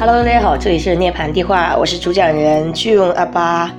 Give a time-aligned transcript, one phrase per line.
[0.00, 3.74] Hello，大家好，这里是涅槃地话，我是主讲人巨用阿巴。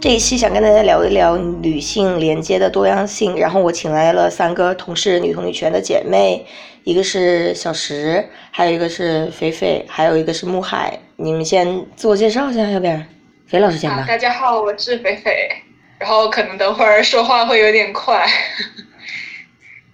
[0.00, 6.46] 这一期想跟大家聊一聊女性连接的多样性，然后我请来了三个同是女同女权的姐妹，
[6.84, 10.98] 一个是小石，还有一个是菲菲，还有一个是木海。
[11.16, 13.06] 你们先自我介绍一下，要不然
[13.46, 14.06] 肥老师先吧。
[14.08, 15.50] 大家好，我是菲菲，
[15.98, 18.26] 然后可能等会儿说话会有点快。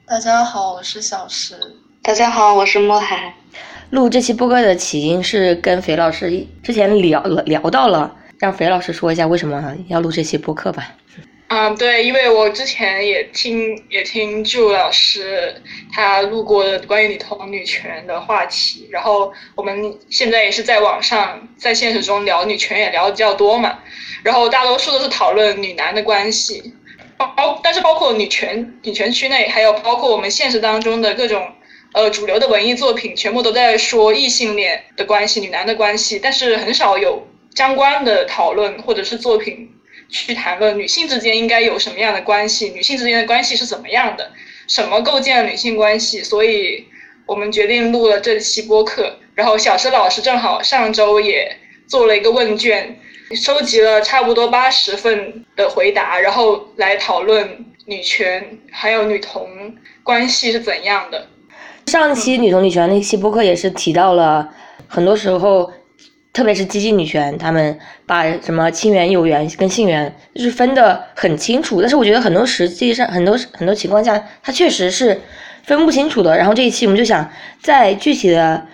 [0.07, 1.57] 大家好，我是小石。
[2.01, 3.35] 大家好，我是木海。
[3.91, 10.95] 录这期播客的起因是跟肥老师之前聊了聊到了，让肥老师说一下为什么要录这期播客吧。
[11.49, 15.55] 嗯，对，因为我之前也听也听祝老师
[15.91, 23.79] 他录过关于女同女权的话题，然后我们现在也是在网上在现实中聊女权也聊的比较多嘛，
[24.23, 26.75] 然后大多数都是讨论女男的关系。
[27.17, 31.51] 包，但是包括女权女权区内，还有包括我们现实当中的各种，
[31.99, 39.69] 呃，主流的文艺作品，全部都在说异性恋的关系，女男的关系，但是很少有相关的讨论或者是作品
[40.09, 44.31] 去谈论女性之间应该有什么样的关系，女性之间的关系是怎么样的，
[44.69, 46.87] 什么构建了女性关系，所以
[47.27, 49.19] 我们决定录了这期播客。
[49.35, 51.51] 然后小石老师正好上周也
[51.89, 52.97] 做了一个问卷。
[53.35, 61.27] 收集了差不多八十份的回答，然后来讨论女权还有女同关系是怎样的。
[61.89, 64.49] 上期女同女权那期播客也是提到了，
[64.87, 65.73] 很多时候，
[66.33, 71.81] 特别是激进女权，他们把什么亲缘、有缘跟性缘就是分得很清楚。
[71.81, 75.21] 但是我觉得很多实际上很多很多情况下，它确实是
[75.65, 76.37] 分不清楚的。
[76.37, 77.29] 然后这一期我们就想
[77.61, 78.67] 再具体的。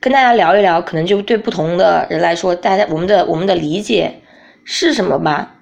[0.00, 4.20] 跟大家聊一聊，可能就对不同的人来说，大家我们的我们的理解
[4.62, 5.56] 是什么吧。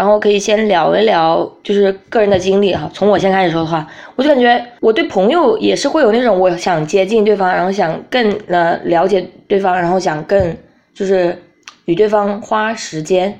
[0.00, 2.90] 然后可以先聊一聊，就是个人的经历哈。
[2.94, 10.56] 从我先开始说的话，我就感觉我对朋友也是会有那种我想接近对方，然后想更呃了解对方，然后想更
[10.94, 11.36] 就是
[11.84, 13.38] 与对方花时间。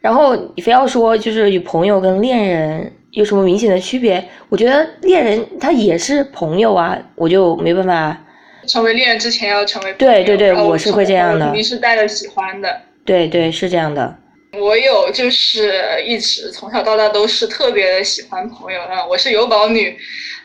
[0.00, 8.20] 然后你非要说就是与朋友跟恋人有什么明显的区别，我觉得恋人他也是朋友啊，我就没办法。
[8.66, 12.80] 成为恋人之前要成为对对对，我是会这样的，肯定是带着喜欢的。
[13.04, 14.16] 对对，是这样的。
[14.52, 19.96] 我有就是一直从小到大都是特别喜欢朋友的，我是有宝女，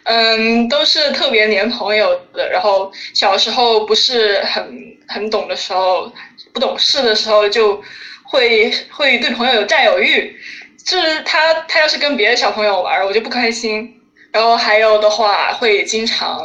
[0.03, 2.49] 嗯，都是特别黏朋友的。
[2.49, 6.11] 然后小时候不是很很懂的时候，
[6.53, 7.81] 不懂事的时候，就
[8.23, 10.39] 会会对朋友有占有欲，
[10.83, 14.01] 就是他他要是跟别的小朋友玩，我就不开心。
[14.31, 16.39] 然后还有的话会经常。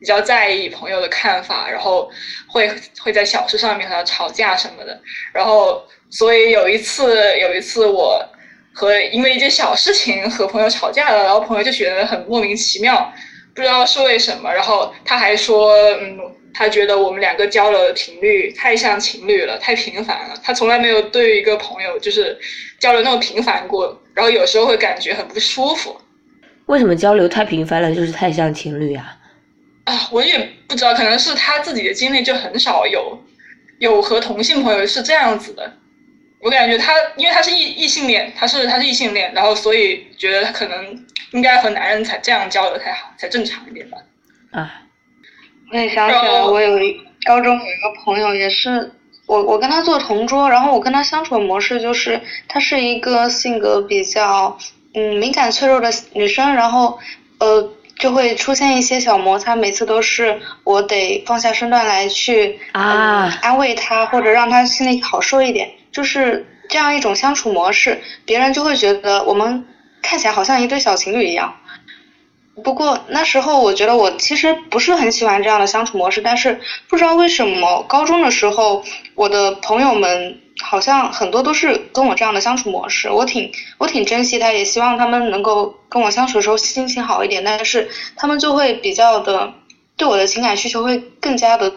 [0.00, 2.08] 比较在意朋友的看法，然后
[2.46, 4.96] 会会在小事上面和他吵架什么的，
[5.32, 8.24] 然后所以有一次有一次我
[8.72, 13.12] 和因为一件小事情和朋友吵架了，然后朋友就觉得很莫名其妙，
[13.54, 16.18] 不知道是为什么，然后他还说，嗯，
[16.54, 22.38] 他觉得我们两个交流的频率太像情侣了，太频繁了，他从来没有对一个朋友就是
[22.78, 25.96] 交流那么频繁过，然后有时候会感觉很不舒服。
[26.66, 29.16] 为什么交流太频繁了就是太像情侣啊？
[29.84, 30.38] 啊，我也
[30.68, 33.18] 不知道，可能是他自己的经历就很少有，
[33.78, 35.72] 有和同性朋友是这样子的。
[36.40, 43.98] 我感觉他，因为他是异异性恋，他是他是异性恋，然后所以觉得他可能应该和男人才这样交流才好，才正常一点吧。
[44.52, 44.82] 啊，
[45.72, 48.92] 我也想起来，我有一高中有一个朋友，也是
[49.26, 54.56] 我我跟他做同桌，然后我跟他相处的模式就是，他是一个性格比较
[54.94, 56.98] 嗯敏感脆弱的女生，然后
[57.38, 57.72] 呃。
[57.98, 69.66] 就会出现一些小摩擦，每次都是我得放下身段来去啊安慰他，或者让他心里好受一点，就是这样一种相处模式，别人就会觉得我们
[70.00, 71.56] 看起来好像一对小情侣一样。
[72.62, 78.84] 不过那时候我觉得我其实不是很喜欢这样的相处模式，但是不知道为什么高中的时候
[79.16, 80.40] 我的朋友们。
[80.60, 87.44] 好像很多都是跟我这样的相处模式，我挺我挺珍惜他，也希望他们能够跟我相处的时候心情好一点。
[87.44, 89.54] 但是他们就会比较的
[89.96, 91.72] 对我的情感需求会更加的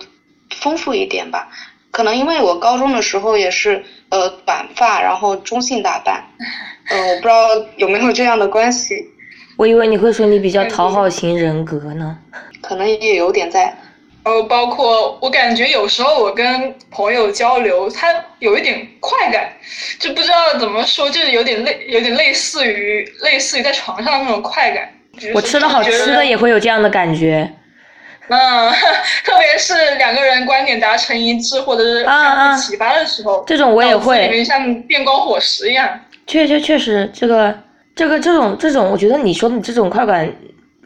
[0.50, 1.50] 丰富一点吧。
[1.92, 6.24] 可能因为我高中的时候也是呃短发，然后中性打扮，
[6.90, 7.48] 呃我不知道
[7.78, 9.04] 有没有这样的关系。
[9.58, 12.18] 我以为你会说你比较讨好型人格呢。
[12.62, 13.76] 可能也有点在。
[14.24, 19.52] 呃，包括我感觉有时候我跟朋友交流，他有一点快感，
[19.98, 24.88] 就不知道怎么说，就是有点类，有点类似于类似于在床上那种快感。
[25.34, 27.52] 我吃了好吃的也会有这样的感觉。
[28.28, 28.72] 嗯，
[29.26, 36.00] 特别是两个人观点达成一致，或者是相互启发的时候，这种我也会，像电光火石一样。
[36.28, 37.58] 确确确实，这个
[37.96, 40.32] 这个这种这种，我觉得你说的这种快感。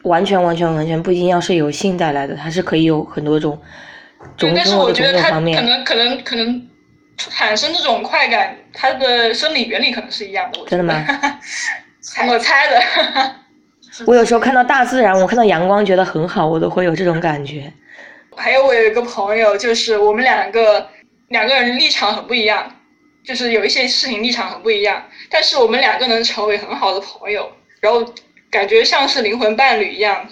[0.02, 3.60] 完全完全完全不一定要是由性带来的，它是可以有很多种
[4.36, 5.40] 种但是种的种我觉得它可。
[5.40, 6.68] 能可能可能
[7.16, 10.60] 产生这种快感，它的生理原理可能是一样的。
[10.68, 11.40] 真的得吗？
[12.30, 12.80] 我猜的。
[14.04, 17.72] 我有时候看到大自然，我看到阳光，觉得很好，我都会有这种感觉。
[18.36, 20.86] 还有我有一个朋友，就是我们两个
[21.28, 22.70] 两个人立场很不一样，
[23.24, 27.50] 就是有一些事情立场很不一样，但是我们两个能成为很好的朋友，
[27.80, 28.04] 然后
[28.50, 30.28] 感觉像是灵魂伴侣一样，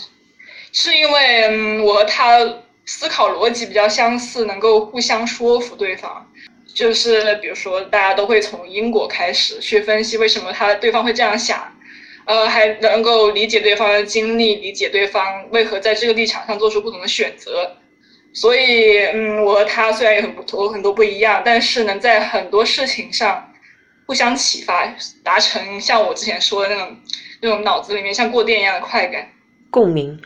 [0.72, 2.38] 是因为嗯我和他
[2.84, 6.26] 思考逻辑比较相似，能够互相说服对方。
[6.74, 11.72] 就是比如说，大家都会从因果开始去分析为什么他对方会这样想，
[12.26, 17.70] 呃，还能够理解对方的经历，理解对方为何在这个立场上做出不同的选择。
[18.32, 23.48] 所以，嗯，我和他虽然有很多很多不一样，但是能在很多事情上
[24.06, 24.92] 互相启发，
[25.22, 26.96] 达成像我之前说的那种
[27.42, 29.28] 那种脑子里面像过电一样的快感。
[29.70, 30.20] 共鸣，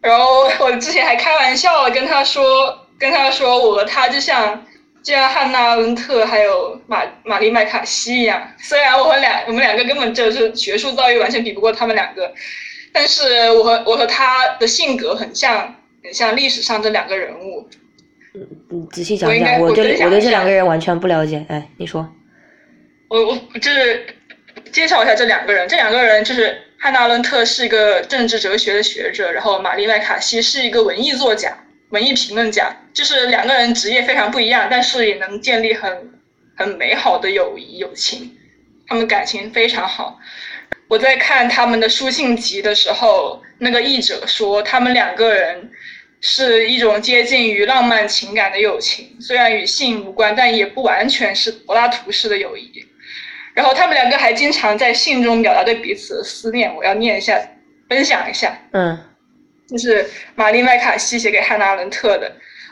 [0.00, 4.64] 然后我之前还开玩笑跟他说，跟他说我和他就像
[5.02, 12.32] 就像汉娜·阿伦特还有玛玛丽·麦卡锡一样，虽然我和两我们两个根本就是学术造诣完全比不过他们两个，
[12.92, 15.74] 但是我和我和他的性格很像，
[16.04, 17.68] 很像历史上这两个人物。
[18.34, 21.44] 嗯嗯仔细讲讲，我我对我对这两个人完全不了解。
[21.48, 22.06] 哎，你说，
[23.08, 24.06] 我我就是
[24.70, 31.56] 介绍一下这两个人，这两个人就是汉娜·阿伦特是一个政治哲学的学者，然后玛丽·麦卡锡是一个文艺作家、
[31.90, 36.12] 文艺评论家，就是两个人职业非常不一样，但是也能建立很
[36.56, 38.36] 很美好的友谊友情，
[38.86, 40.18] 他们感情非常好。
[40.88, 45.70] 我在看他们的书信集的时候，那个译者说他们两个人
[46.20, 52.84] 是一种接近于浪漫情感的友情，虽然与性无关，但也不完全是柏拉图式的友谊。
[53.54, 57.40] 然后他们两个还经常在信中表达对彼此的思念，我要念一下，
[57.88, 58.56] 分享一下。
[58.72, 58.96] 嗯
[59.70, 62.30] 就是玛丽麦卡锡写给汉娜·阿伦特的。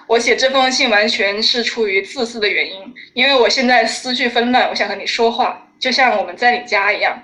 [0.08, 7.22] 我写这封信完全是出于自私的原因，因为我现在思绪纷乱，我想和你说话，就像我们在你家一样。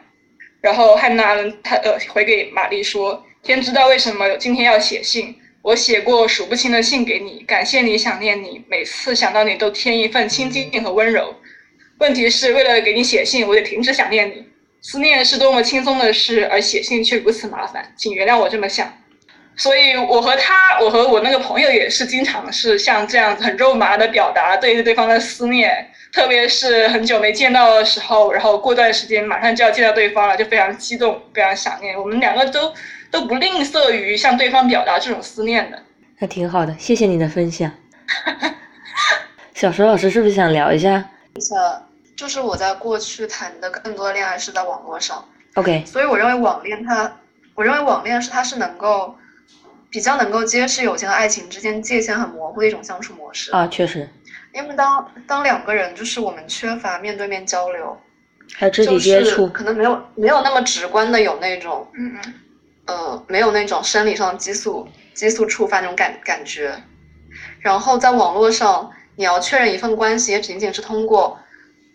[0.60, 11.34] 然后汉娜·伦他呃回给玛丽说：“天知道为什么今天要写信，我写过数不清的信给你，感谢你，想念你，每次想到你都添一份亲近和温柔。
[11.98, 14.46] 问题是为了给你写信，我得停止想念你。
[14.82, 18.92] 思念是多么轻松的事，而写信却如此麻烦，请原谅我这么想。”
[19.56, 31.96] 所以，我和他，我和我那个朋友也是经常是像这样子很肉麻的表达对对方的思念，特别是很久没见到的时候，然后过段时间马上就要见到对方了，就非常激动，非常想念。
[31.96, 32.72] 我们两个都
[33.10, 35.80] 都不吝啬于向对方表达这种思念的。
[36.18, 37.70] 那挺好的，谢谢你的分享。
[39.54, 40.92] 小石老师是不是想聊一下
[41.56, 41.82] 呃，
[42.16, 45.24] 就是我在过去谈的更多的恋爱是在网络上
[45.54, 47.20] ，？OK，所以我认为网恋它，
[47.54, 49.16] 我认为网恋是它是能够
[49.94, 53.52] 比较能够揭示友情和爱情之间界限很模糊的一种相处模式。
[53.52, 54.08] 啊，确实，
[54.52, 57.96] 因为当当两个人就是我们缺乏面对面交流，
[58.54, 62.34] 还有肢体就是接触，可能没有没有那么直观的有那种嗯嗯，
[62.86, 66.74] 呃，没有那种生理上的激素激素触发那种感感觉。
[67.60, 71.38] 然后在网络上，你要确认一份关系，也仅仅是通过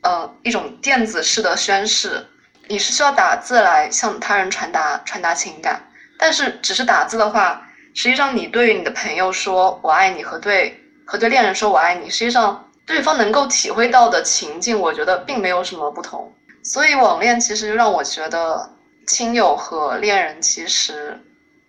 [0.04, 2.26] 呃一种电子式的宣誓，
[2.70, 5.82] 你是需要打字来向他人传达传达情感。
[6.18, 7.66] 但是只是打字的话，
[8.02, 16.34] 实际上你对于你的朋友说我爱你和对和对恋人说我爱你，实际上对方能够体会到的情境，我觉得并没有什么不同。
[16.64, 18.74] 所以网恋其实就让我觉得
[19.06, 21.20] 亲友和恋人其实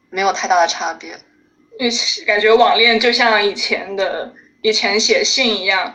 [0.08, 1.18] 没有太大的差别。
[1.80, 1.92] 因为
[2.24, 4.32] 感觉网恋就像以前的
[4.62, 5.92] 以前写信一样，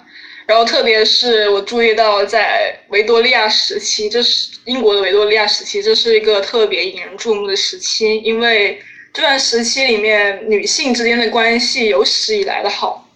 [0.47, 8.81] 然后特别是我注意到在维多利亚时期，这是英国的维多利亚时期，这是一个特别引人注目的时期，因为
[9.15, 13.09] 这段时期里面女性之间的关系有史以来的好。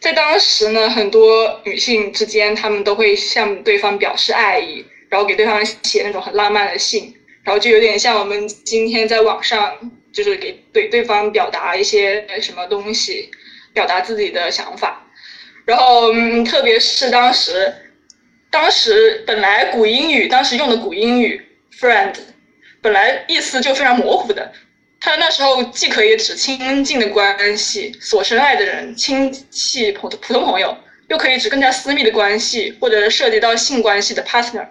[0.00, 9.72] 在当时呢，很多女性之间，她们都会向对方表示爱意，然后给对方写那种很浪漫的信，然后就有点像我们今天在网上，
[10.12, 13.30] 就是给对对方表达一些什么东西，
[13.72, 15.06] 表达自己的想法。
[15.64, 17.72] 然后，嗯，特别是当时，
[18.50, 21.40] 当时本来古英语当时用的古英语
[21.78, 22.14] friend，
[22.82, 24.52] 本来意思就非常模糊的，
[25.00, 30.76] 它那时候既可以指亲近的关系、所深爱的人、亲戚、普普通朋友，
[31.08, 34.66] 又可以指更加私密的关系，或者涉及到性关系的 partner，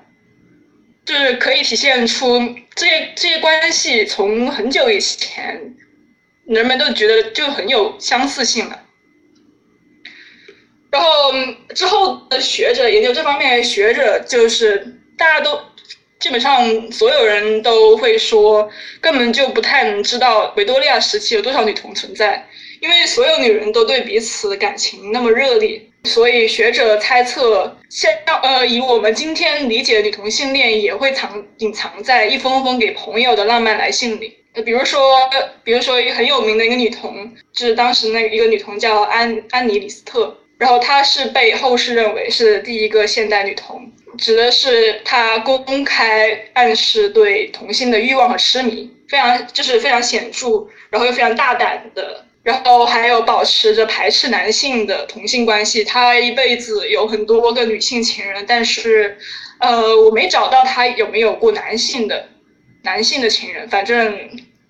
[1.04, 2.40] 就是可以体现出
[2.76, 5.76] 这些这些关系从很久以前，
[6.46, 8.80] 人们都觉得就很有相似性了。
[10.92, 11.08] 然后
[11.76, 15.60] 之后的学者研究这方面学者，就是大家都
[16.20, 22.46] 基本上所有人都会说，根本就不太能知道维多利亚时期有多少女童存在，
[22.82, 28.12] 因为所有女人都对彼此感情那么热烈，所以学者猜测，现
[28.44, 34.36] 呃以我们今天理解的女同性恋也会藏隐藏在一封封给朋友的浪漫来信里。
[34.66, 35.00] 比如说，
[35.64, 55.84] 比如说一个很有名的一个女童，就是当时那一个女童叫安安妮李斯特，然后她是被后世认为是第一个现代女童，指的是他公开暗示对同性的欲望和痴迷，非常就是非常显著，然后又非常大胆的，然后还有保持着排斥男性的同性关系。
[55.84, 59.18] 他一辈子有很多个女性情人，但是，
[59.60, 62.28] 呃，我没找到他有没有过男性的。
[62.82, 64.18] 男性的情人，反正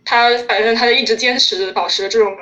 [0.03, 2.35] 他反正他就一直坚持保持着这种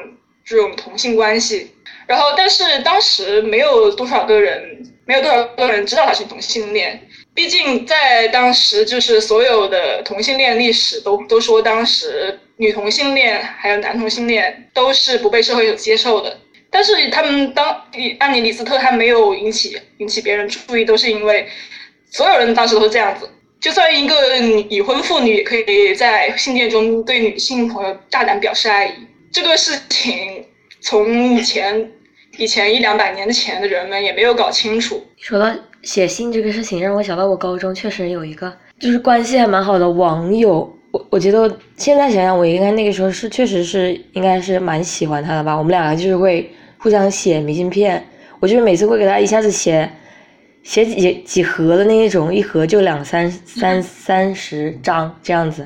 [0.46, 1.70] 这种同性关系，
[2.08, 7.02] 然后但是当时没有多少个人，没有多少个人知道他是同性恋，
[7.34, 16.38] 毕竟在当时就是所有的同性恋历史都都说当时女同性恋还有男同性恋都是不被社会所接受的，
[16.70, 17.84] 但是他们当
[18.20, 21.48] 安妮李斯特他没有引起引起别人注意，都是因为
[22.12, 23.30] 所有人当时都是这样子。
[23.60, 24.38] 就算一个
[24.70, 28.94] 已婚妇女，也可以在信件中对女性朋友大胆表示爱意。
[29.32, 30.46] 这个事情
[30.82, 31.92] 从以前
[32.38, 35.02] 以前一两百年前的人们也没有搞清楚。
[35.18, 35.52] 说到
[35.82, 40.74] 写信这个事情，让我想到我高中确实有一个就是关系还蛮好的网友。
[40.92, 45.56] 我我觉得现在想想，我应该那个时候是确实是应该是蛮喜欢他的吧。
[45.56, 48.06] 我们两个就是会互相写明信片，
[48.40, 49.90] 我就是每次会给他一下子写。
[50.64, 55.66] 写几几盒的那一种，一盒就两三三 三十张这样子。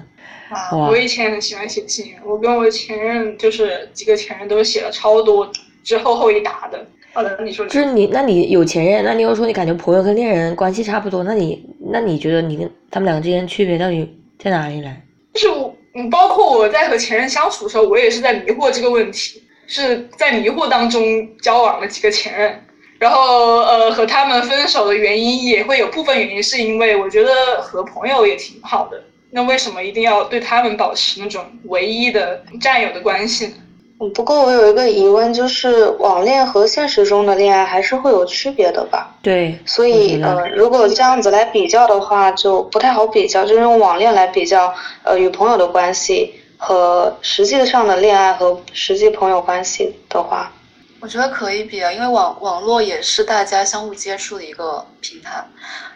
[0.71, 0.89] 哇！
[0.89, 5.51] 我以前很喜欢写信，我跟我前任就是几个前任都写了超多，
[5.83, 6.85] 之后后一打的。
[7.13, 7.65] 好的，你说。
[7.65, 14.95] 就是你，那你有前任，那你又说你感觉朋友跟恋人关系差不多，那你那你觉得你跟他们两个之间区别到底在哪里呢？
[15.33, 21.01] 就是我，嗯，包括我在和前任相处的时候，我也是在迷惑这个问题，是在迷惑当中
[21.39, 22.63] 交往了几个前任。
[22.97, 29.03] 然后，呃，和他们分手的原因也会有部分原因，是因为我觉得和朋友也挺好的。
[29.31, 33.53] 那为什么一定要对他们保持那种唯一的战友的关系呢？
[34.01, 39.15] 嗯，不过我有一个疑问，就是网恋和现实中的恋爱还是会有区别的吧？
[39.21, 39.59] 对。
[39.63, 43.45] 所以，呃，如果这样子来比较的话，就不太好比较。
[43.45, 50.51] 就用网恋来比较，呃，与朋友的关系和实际上的恋爱和实际朋友关系的话。
[50.99, 55.45] 我觉得可以比啊，因为网网络也是大家相互接触的一个平台。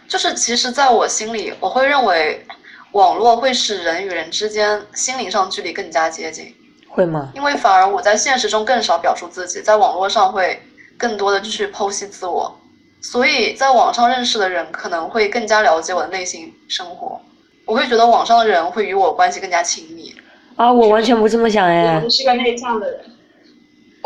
[0.06, 2.46] 就是其实，在我心里，我会认为
[2.92, 6.54] 网络会使人与人之间心灵上距离更加接近。
[6.96, 7.30] 会吗？
[7.34, 10.60] 因为反而我在现实中更少表述自己，在网络上会
[10.96, 12.58] 更多的去剖析自我。
[13.02, 17.20] 所以在网上认识的人可能会更加了解我的内心生活。
[17.66, 20.14] 我会觉得网上的人会与我关系更加亲密。
[20.56, 22.00] 啊，我完全不这么想哎。
[22.02, 23.00] 我是个内向的人。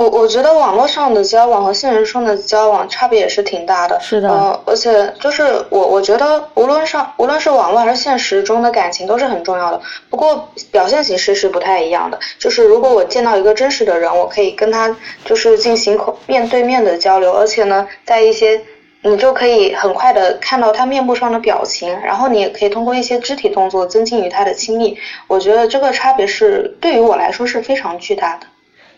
[0.01, 4.01] 我我觉得网络上的交往和现实中的交往差别也是挺大的。
[4.01, 4.31] 是的。
[4.31, 9.79] 呃，而且就是我我觉得无论上无论是网络还是现实中的感情都是很重要的。
[10.09, 12.19] 不过表现形式是不太一样的。
[12.39, 18.59] 就是如果我见到一个真实的人，我可以跟他就是进行口面对面的交流，而且呢，在一些
[19.03, 24.97] 你就可以很快的看到他面部上的表情，然后你也可以通过一些肢体动作增进与他的亲密。
[25.27, 28.47] 我觉得这个差别是对于我来说是非常巨大的。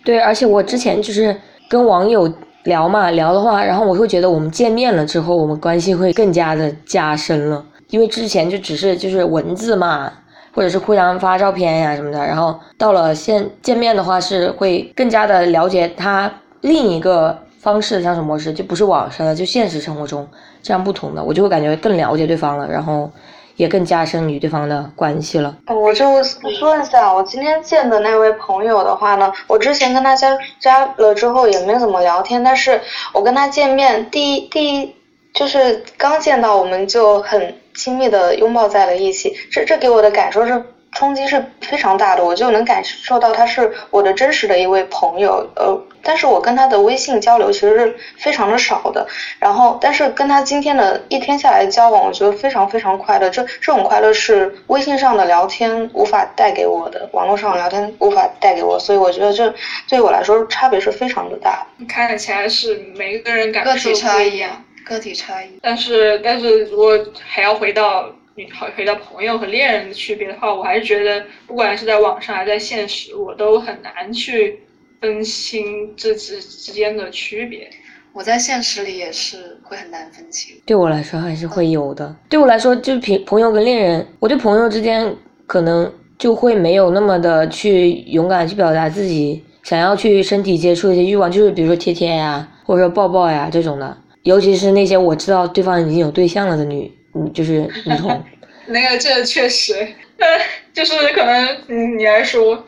[0.04, 1.34] 对，而且我之前就是
[1.68, 2.32] 跟网友
[2.64, 10.12] 聊嘛，聊的话，然后我会觉得我们见面了之后，我们关系会更加的加深了，因为之前就只是就是文字嘛，
[10.52, 20.26] 或者是互相发照片呀什么的，然后到了现见面的话，是会更加的了解他另一个方式的相处模式，就不是网上的，就现实生活中
[20.62, 23.10] 这样不同的，我就会感觉更了解对方了，然后。
[23.56, 25.56] 也更加深与对方的关系了。
[25.66, 32.80] 我就说一下，我今天见的那位朋友的话呢，我之前跟他加加了之后也没怎么聊天，但是
[33.12, 34.94] 我跟他见面第一第一
[35.34, 40.64] 就是刚见到我们就很亲密的拥抱在了一起，这这给我的感受是。
[40.92, 49.06] 冲击是非常大的，我就能感受到他是我的真实的一位朋友，呃，但是我跟他的微信交流其实是非常的少的，
[49.38, 59.52] 然后，但是跟他今天的一天下来交往，我觉得非常非常快乐，这这种快乐是微信上的聊天无法带给我的，网络上聊天无法带给我，所以我觉得这
[59.88, 61.66] 对我来说差别是非常的大。
[61.88, 68.10] 看起来是每个人感受不一样，个体差异，但是但是我还要回到。
[68.42, 74.58] 你好，回到朋友和恋人的区别的话，我还是觉得，不管是在网上还是在现实，我都很难去
[75.00, 77.70] 分清这之之间的区别。
[78.12, 80.56] 我在现实里也是会很难分清。
[80.66, 82.16] 对我来说还是会有的。
[82.28, 85.14] 对我来说，就是朋朋友跟恋人，我对朋友之间
[85.46, 93.96] 可能就会没有那么的去勇敢去表达自己想要去身体接触一些欲望，就是比如说贴贴呀，或者说抱抱呀这种的。
[94.24, 98.24] 尤其是那些我知道对方已经有对象了的女，嗯，就是女同。
[98.66, 99.74] 那个这确实，
[100.18, 100.26] 呃，
[100.72, 102.64] 就是可能嗯你来说，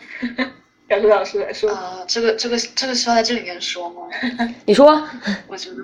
[0.89, 4.03] 小朱老师来说，啊、这个这个这个需要在这里面说吗？
[4.67, 4.87] 你说，
[5.47, 5.77] 我觉得，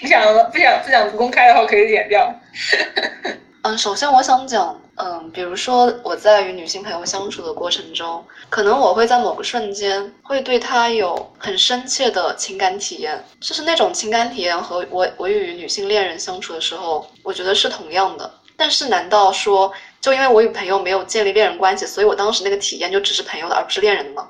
[0.00, 2.32] 不想不想不想公开的话可以剪掉。
[3.64, 18.30] 嗯，首先我想讲，嗯，比如说我在与女性朋友相处的过程中，可能我会在某个瞬间会对她有很深切的情感体验，就是那种情感体验和我我与女性恋人相处的时候，我觉得是同样的。
[18.54, 24.28] 但是难道说就因为我与朋友没有建立恋人关系，所以我当时那个体验就只是朋友的，而不是恋人的吗？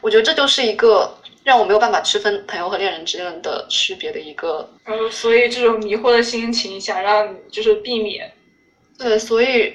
[0.00, 8.32] 我觉得这就是一个让我没有办法区分朋友和恋人之间的区别的一个呃，所以这种迷惑的心情，想让就是避免。
[8.98, 9.74] 对，所以，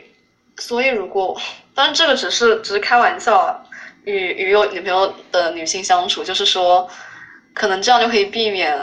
[0.58, 1.36] 所以如果，
[1.74, 3.64] 当然这个只是只是开玩笑啊，
[4.04, 6.88] 与与有女朋友的女性相处，就是说，
[7.54, 8.78] 可能这样就可以避免，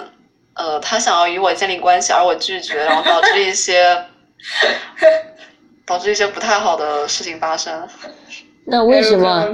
[0.55, 4.07] 呃，她想要与我建立关系，而我拒绝，然后导致一些，
[5.85, 7.87] 导致一些不太好的事情发生。
[8.65, 9.53] 那为什么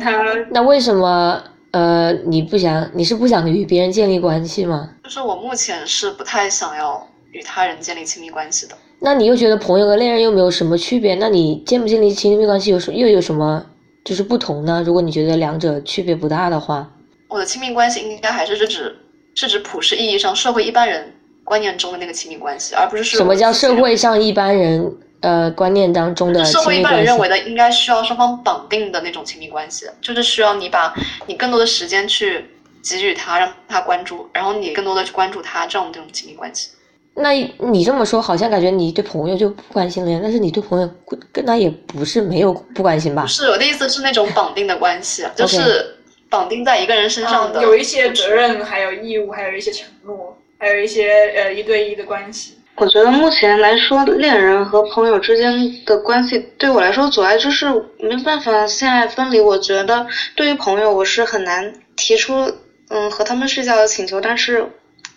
[0.50, 1.42] 那为什么？
[1.72, 2.90] 呃，你不想？
[2.94, 4.88] 你是不想与别人建立关系吗？
[5.04, 8.74] 就是我目前是不太想要与他人建立亲密关系的。
[8.98, 11.14] 那你又觉得朋友和恋人又没有什么区别？
[11.16, 13.64] 那你建不建立亲密关系有什又有什么
[14.04, 14.82] 就是不同呢？
[14.84, 16.90] 如果你觉得两者区别不大的话，
[17.28, 18.96] 我的亲密关系应该还是是指
[19.34, 21.12] 是指普世意义上社会一般人
[21.44, 26.94] 观念中的那个亲密关系，而不是是什么叫社会上一般人呃观念当中的社会一般？
[26.94, 30.94] 人认为的应该需要双方绑定的那种亲密关系，就是需要你把
[31.26, 32.44] 你更多的时间去
[32.82, 36.70] 给予他，让他关注，然后你更多的去关注他，这样的这种亲密关系。
[37.16, 40.20] 那你这么说，好像感觉你对朋友就不关心了呀？
[40.22, 40.88] 但是你对朋友
[41.32, 43.28] 跟他也不是没有不关心吧不？
[43.28, 45.96] 是我的意思是那种绑定的关系，就是
[46.28, 48.28] 绑定在一个人身上的，嗯有一些责。
[48.28, 52.58] 任，还有义务，还有一些承诺，还有一些呃一对一的关系。
[52.74, 57.66] 我觉得目前来说，恋人和朋友之间的关系对我来说阻碍就是
[57.98, 59.40] 没办法现在分离。
[59.40, 62.52] 我觉得对于朋友，我是很难提出
[62.90, 64.70] 嗯和他们睡觉的请求，但是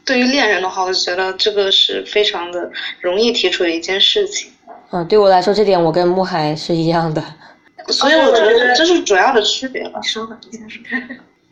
[0.10, 2.68] 对于恋人的话，我觉得这个是非常的
[3.00, 4.52] 容易提出的一件事情。
[4.90, 7.24] 嗯，对我来说这点我跟穆海是一样的。
[7.90, 10.00] 所以我觉得这是主要的区别吧。
[10.02, 10.82] 你说吧，你先说。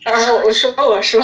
[0.01, 1.21] 然后我说我说，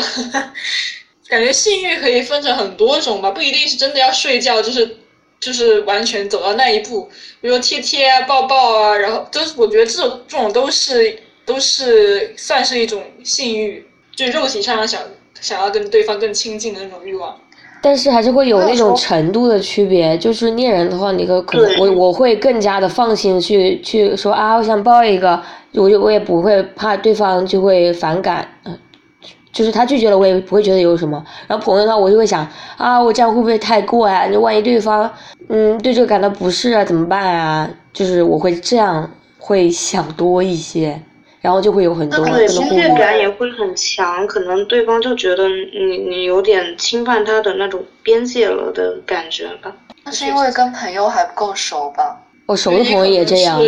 [1.27, 4.97] 感觉性欲可以分成很多种吧，不一定是真的要睡觉，就是
[5.39, 7.09] 就是完全走到那一步，
[7.41, 13.83] 比如说贴贴啊、抱抱啊，然后都是我觉得这种这种都是都是算是一种性欲，
[14.15, 15.01] 就肉体上的想
[15.43, 17.36] 想要跟对方更亲近的那种欲望。
[17.82, 25.38] 但是还是会有那种程度的区别，就是恋人的话，你可可能我我会更加的放心去去说啊，我想抱一个，
[25.73, 28.79] 我就我也不会怕对方就会反感，嗯、
[29.51, 31.21] 就是他拒绝了，我也不会觉得有什么。
[31.45, 35.12] 然后朋友的话，我就会想啊，我这样会不会太过呀、就万一对方
[35.49, 37.69] 嗯对这个感到不适啊，怎么办啊？
[37.91, 41.01] 就是我会这样会想多一些，
[41.43, 42.69] 然后就会有很多对，更多顾虑。
[42.69, 49.75] 侵略感也会很强，可能对方就觉得你你有点侵犯他的那种边界了的感觉吧。
[50.06, 52.17] 那是因为跟朋友还不够熟吧？
[52.45, 53.62] 我熟的朋友也这样，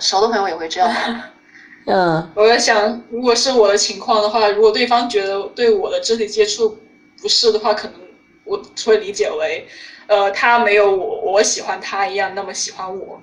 [0.00, 1.24] 熟的朋友也会这样吗？
[1.86, 2.30] 嗯。
[2.34, 6.76] 我在想，如果是我的情况的话，如果对方觉得对我的肢体接触
[7.22, 7.94] 不适的话，可能
[8.42, 9.68] 我会理解为，
[10.08, 13.22] 呃，他没有我我喜欢他一样那么喜欢我。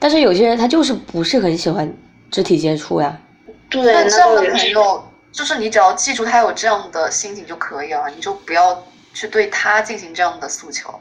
[0.00, 1.88] 但是有些人他就是不是很喜欢
[2.30, 3.16] 肢体接触呀。
[3.68, 4.42] 对，那那这样的。
[4.42, 10.94] 朋友，就是你只要记住他有这样的心情就可以了，你就不要去对他进行这样的诉求。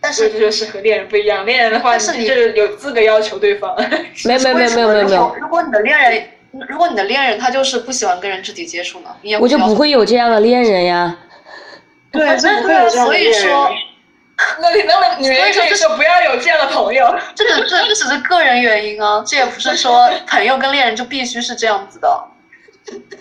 [0.00, 3.74] 但是这是就是和恋人不一样，恋人的话，但是你就是有资格要求对方。
[4.24, 6.28] 没有没有没有没有没有没有，如果你的恋人，
[6.68, 11.16] 如果你的恋人他就是不喜欢跟人肢体接触呢，你也我就不会有这样的恋人呀。
[12.10, 13.70] 对， 就不所以说。
[14.60, 17.12] 那你那么女人可以说不要有这样的朋友。
[17.34, 22.24] 这个这这只是个人原因啊，这也不是说朋友跟恋人就必须是这样子的，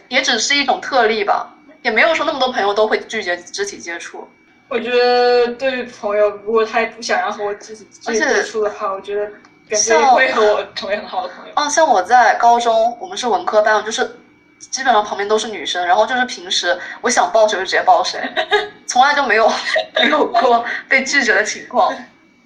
[0.07, 4.27] 也只是一种特例吧，也没有说那么多朋友都会拒绝肢体接触。
[4.69, 11.53] 我觉得对于朋友，如果他不想要和我肢体接触的话，我觉得感觉像会和我成为很好的朋友。
[11.55, 14.19] 啊，像我在高中，我们是文科班，就是
[14.59, 18.19] 基本上旁边都是女生，然后就是平时我想抱谁就直接抱谁，
[18.85, 19.49] 从来就没有
[19.95, 21.93] 没有过被拒绝的情况，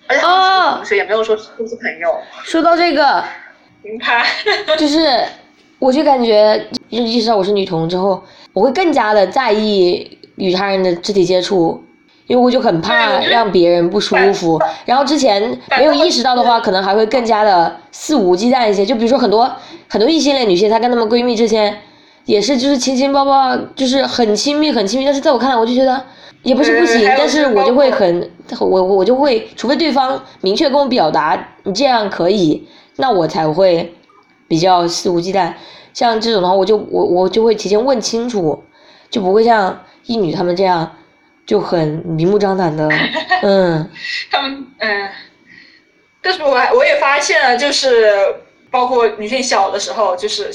[0.07, 2.15] 而且同学，也没有说都是朋友。
[2.43, 3.23] 说到这个，
[3.81, 4.25] 明白？
[4.77, 5.25] 就是
[5.79, 11.83] 我就感觉，就意识到我是女同之后，我会更加的在意与他人的肢体接触，
[12.27, 14.59] 因为我就很怕让别人不舒服。
[14.85, 18.85] 然后之前没有意识到的话，可能还会更加的肆无忌惮一些。
[18.85, 19.51] 就比如说很多
[19.89, 21.81] 很多异性恋女性，她跟她们闺蜜之间，
[22.25, 26.03] 也是就是亲亲抱抱，就是很亲密很亲密，但是在我看来，我就觉得
[26.43, 33.93] 也不是不行但是我就会很我我就会，除非对方明确跟我表达你这样可以，那我才会
[34.47, 35.53] 比较肆无忌惮。
[35.93, 38.63] 像这种的话，我就我我就会提前问清楚，
[39.09, 40.89] 就不会像一女他们这样
[41.45, 42.89] 就很明目张胆的，
[43.43, 43.89] 嗯，
[44.31, 45.09] 他们嗯，
[46.21, 48.09] 但是我还我也发现了，就是
[48.69, 50.49] 包括女性小的时候，就是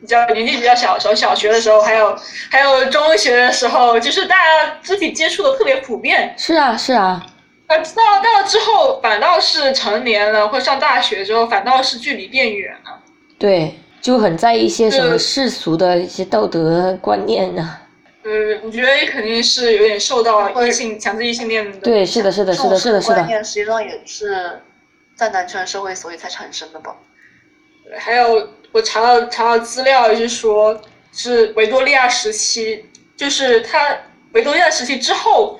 [0.00, 2.16] 比较年纪比较小的时候，小学的时候，还有
[2.50, 6.34] 还有中学的时候，就是大家肢体接触的特别普遍。
[6.36, 7.24] 是啊是啊，
[7.66, 13.02] 呃，到到了之后，反倒是成年了，或上大学之后，反倒是距离变远了。
[13.38, 17.82] 对，就很在意一些什么嗯世俗的一些道德观念啊、
[18.24, 21.78] 嗯，我觉得肯定是有点受到异性强制异性恋的。
[21.78, 24.60] 对，是的，是的，是的，是的，是的，观念实际上也是
[25.14, 26.96] 在男权社会所以才产生的吧。
[27.96, 30.80] 还有我查到查到资料，就是说
[31.12, 32.84] 是维多利亚时期，
[33.16, 33.98] 就是他
[34.32, 35.58] 维多利亚时期之后，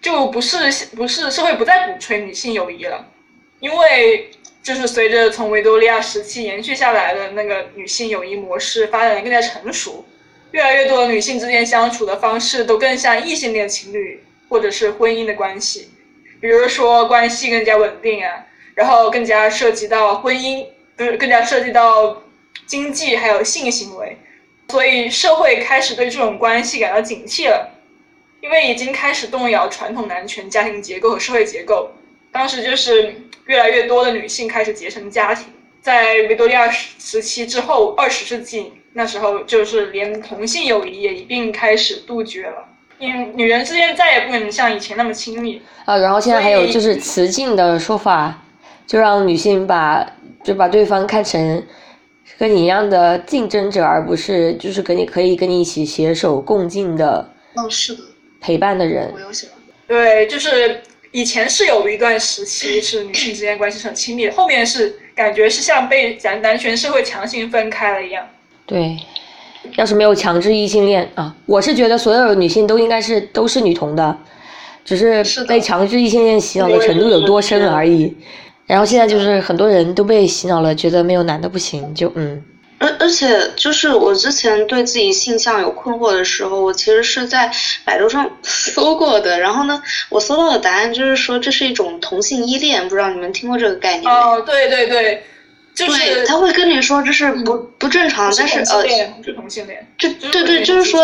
[0.00, 0.58] 就不是
[0.96, 3.06] 不是社会不再鼓吹女性友谊了，
[3.60, 4.30] 因为
[4.62, 10.04] 就是随着从维多利亚时期延续下来的那个女性友谊模式发展的更加成熟，
[10.52, 15.90] 越来越多的女性之间相处的方式都更像异性恋情侣或者是婚姻的关系，
[16.40, 22.22] 比如说关系更加稳定啊，然后更加涉及到婚姻，不是更加涉及到
[22.70, 24.16] 经济还有性行为，
[24.68, 27.68] 所以社会开始对这种关系感到警惕了，
[28.40, 31.90] 因为已经开始动摇传统男权家庭结构和社会结构。
[32.30, 35.46] 当时就是越来越多的女性开始结成家庭，
[35.82, 42.68] 在维多利亚时期之后，二十世纪那时候就是连同性友谊也一并开始杜绝了，
[43.00, 45.60] 因女人之间再也不可能像以前那么亲密。
[45.86, 48.40] 啊，然后现在还有就是雌竞的说法，
[48.86, 50.08] 就让女性把
[50.44, 51.60] 就把对方看成
[52.40, 58.02] 跟你一样的竞争者，而不是就是跟你可以跟你一起携手共进的嗯，是的，
[58.40, 59.12] 陪伴的人。
[59.86, 68.26] 对，就是以前是有一段时期是女性之间关系是很亲密的，后面是感觉是像被男男权社会强行分开了一样。
[68.64, 68.96] 对，
[69.76, 74.16] 要是没有强制异性恋啊，我是觉得所有女性都应该是都是女同的，
[74.82, 78.16] 只是被强制异性恋洗脑的程度有多深而已。
[78.70, 82.40] 然后现在就是很多人都被洗脑了，觉得没有男的不行，就嗯，
[82.78, 87.50] 而而且就是我之前对自己性向有困惑的时候，我其实是在
[87.84, 89.40] 百度上搜过的。
[89.40, 94.10] 然后呢，我搜到的答案就是说这是一种同性依恋，不知道你们听过这个概念没？
[94.10, 95.24] 哦，对对对，
[95.74, 99.84] 就是，他会跟你说这是不不正常，但是呃同性，恋，不是同性恋。
[99.98, 101.00] 这就对对，就是说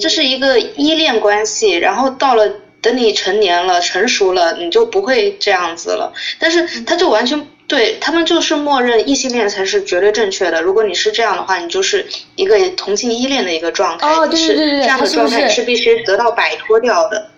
[0.00, 2.50] 这是一个依恋关系，然后到了
[2.82, 6.12] 等你成年了、成熟了，你就不会这样子了。
[6.38, 10.60] 但是他就完全对他们就是默认异性恋才是绝对正确的。
[10.62, 17.30] 如果你是这样的话，你就是一个同性依恋的一个状态，哦对对对对这样的状态是必须得到摆脱掉的。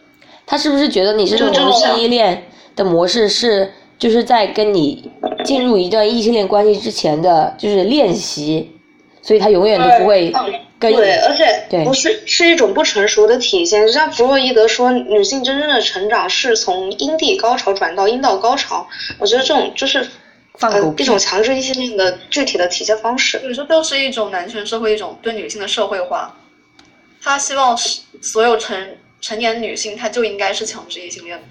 [0.46, 5.10] 他是不是觉得你是就同性这种依恋的模式是就是在跟你
[5.44, 8.70] 进入一段异性恋关系之前的就是练习，
[9.22, 10.52] 所以他永远都不会嗯
[10.90, 13.86] 跟对，而且对不是是一种不成熟的体现。
[13.86, 18.88] 就像弗洛伊德说，女性真正的成长是从阴蒂高潮转到阴道高潮。
[19.18, 20.04] 我觉得这种就是
[20.54, 23.38] 放狗呃一种强制异性恋的具体的体现方式。
[23.38, 26.34] 对，这都是一种男权社会一种对女性的社会化。
[27.22, 31.44] 他希望是所有成成年女性，她就应该是强制异性恋的。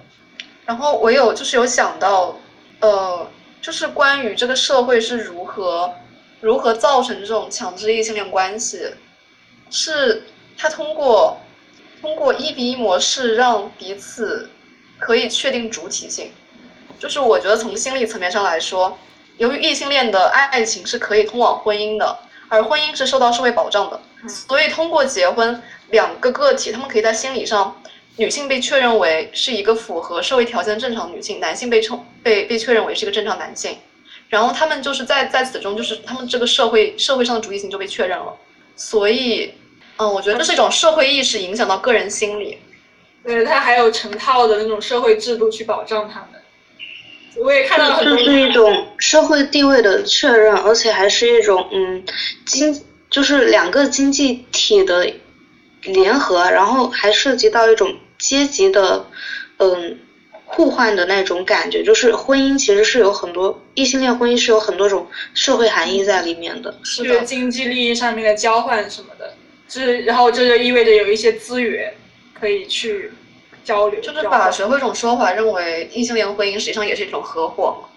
[0.65, 2.37] 然后我有就是有想到，
[2.81, 3.25] 呃，
[3.61, 5.89] 就是关于这个社会是如何
[6.41, 8.81] 如何造成这种强制异性恋关系，
[9.71, 10.23] 是
[10.57, 11.39] 他通过
[12.01, 14.49] 通过一比一模式让彼此
[14.99, 16.31] 可以确定主体性。
[16.99, 18.95] 就是我觉得从心理层面上来说，
[19.37, 27.81] 由于异性恋的爱情是可以通往婚姻的，而婚姻是受到社会保障的，所以通过结婚，两个个体他们可以在心理上，
[28.17, 33.79] 女性被确认为是一个符合社会条件的正常女性，男性被称被被确认为是一个正常男性，
[34.29, 38.37] 然后他们就是在在此中，就是他们这个社会社会上的主体性就被确认了，
[38.75, 39.55] 所以，
[40.01, 42.57] 嗯，我觉得这是一种社会意识影响到个人心理，
[43.23, 46.41] 对，它还有成套的那种社会制度去保障他们。
[47.37, 52.03] 我也看到了很多这是一种社会地位的确认，而且还是一种嗯
[52.47, 55.07] 经，就是两个经济体的
[55.83, 59.05] 联合，然后还涉及到一种阶级的
[59.57, 59.99] 嗯
[60.45, 61.83] 互换的那种感觉。
[61.83, 66.73] 就是婚姻其实是有很多异性恋婚姻是有很多种社会含义在里面的。
[66.83, 69.35] 是的，就是经济利益上面的交换什么的，
[69.71, 71.93] 就是然后这就意味着有一些资源
[72.37, 73.09] 可以去
[73.63, 77.87] 交流，就是把学会一种说法认为异性恋婚姻实际上也是一种合伙嘛。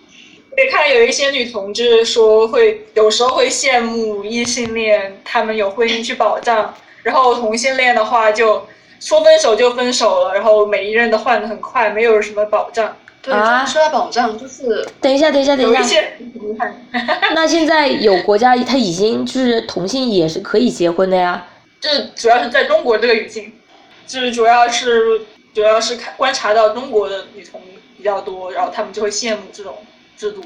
[0.57, 8.65] 也看有一些女同志说会有时候会羡慕异性恋，他们有婚姻去保障，然后同性恋的话就
[9.01, 12.97] 说分手就分手了，然后每一任都换的很快，没有什么保障。
[13.21, 15.81] 对，啊说到保障，就是等一下，等一下，等一下。
[15.81, 16.87] 有一些遗憾，
[17.35, 21.45] 那现在有国家它已经就是同性也是可以结婚的呀。
[21.85, 23.53] 这主要是在中国这个语境，
[24.07, 25.20] 就是主要是
[25.53, 27.61] 主要是看观察到中国的女同
[27.99, 29.75] 比较多，然后他们就会羡慕这种
[30.16, 30.42] 制度。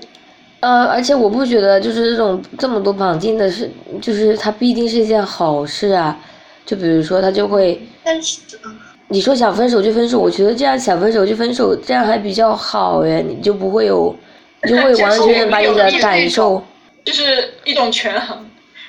[0.58, 3.70] 呃，而且我不觉得就是这种这么多绑定的是，
[4.02, 6.18] 就是它不一定是一件好事啊。
[6.66, 14.12] 就比如说他就会，但是嗯你说想分手就分手，我觉得这样想分手就分手，这样还比较好哎，你就不会有，
[14.64, 16.60] 你就会 完全把你的感受。
[17.04, 18.44] 就是一种权衡。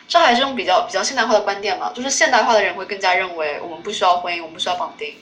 [0.09, 5.13] 这还是种比较比较现代化的观点嘛，就是现代化的人会更加认为我们不需要婚姻，我们不需要绑定。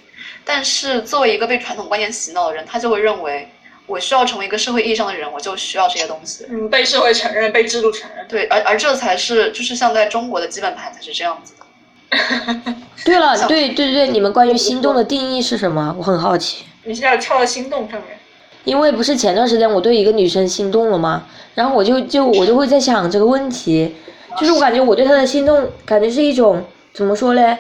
[0.45, 3.49] 但是作为一个被传统观念洗脑的人，他就会认为
[3.85, 6.45] 我需要成为一个社会意义上的人，我就需要这些东西。
[6.49, 8.25] 嗯，被社会承认，被制度承认。
[8.29, 11.65] 对，而而这才是就是像在中国的基本盘才是这样子的。
[13.03, 15.93] 对了，想对对对，你们关于心动的定义是什么？
[15.99, 16.63] 我很好奇。
[16.85, 18.17] 你现在跳到心动上面，
[18.63, 21.25] 因为不是前段时间我对一个女生心动了吗？
[21.53, 23.93] 然后我就就我就会在想这个问题，
[24.39, 27.57] 就是我感觉我对他的心动，感觉是一种怎么说嘞？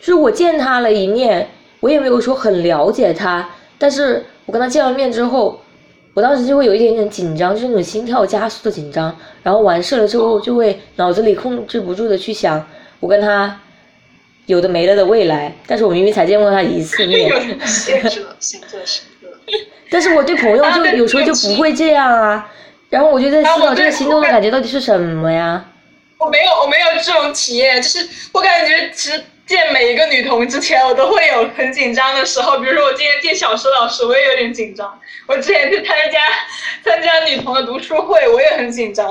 [0.00, 1.48] 就是我见他了一面，
[1.80, 5.60] 我也没有说很了解他，但是我跟他见完面之后，
[6.14, 12.64] 我当时就会有一点点紧张，就是那种心跳加速的紧张，然后完事了之后就会脑子里控制不住的去想
[12.98, 13.58] 我跟他
[14.46, 17.30] 有的没了的未来，但是我明明才见过他一次 面。
[19.90, 22.50] 但是我对朋友就有时候就不会这样啊，
[22.88, 25.64] 然后我就在思考这个心动的感觉到底是什么呀？
[26.20, 32.58] 我没有，我没有这种体验，就是我感觉其实见每一个女同之前，我都会有很紧张的时候。
[32.58, 34.86] 比如说我今天见小石老师，我也有点紧张。
[35.26, 36.18] 我之前去参加
[36.84, 39.10] 参加女同的读书会，我也很紧张。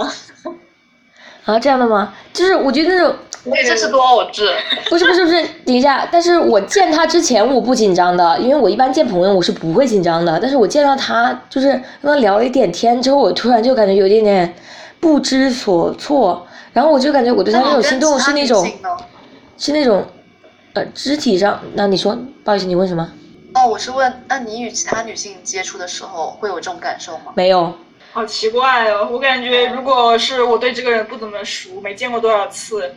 [1.45, 2.13] 啊，这样的吗？
[2.31, 4.53] 就是我觉得那种对，这是多偶制。
[4.87, 14.55] 不是不是不是，等一下，但是我见他之前我不紧张的，因为我一般见朋友我是不会紧张的，但是我见到他就是跟他聊了一点天之后，我突然就感觉有一点点
[14.99, 16.45] 不知所措，
[16.79, 18.65] 然后我就感觉我对他那种心动是那种
[19.57, 20.01] 是那种
[20.71, 23.11] 呃肢体上，那你说，不好意思，你问什么？
[23.53, 27.33] 哦，我是问，那你与其他女性接触的时候会有这种感受吗？
[27.35, 27.73] 没有，
[28.13, 32.93] 好奇怪哦，我感觉如果是我对这个人不怎么熟，没见过多少次，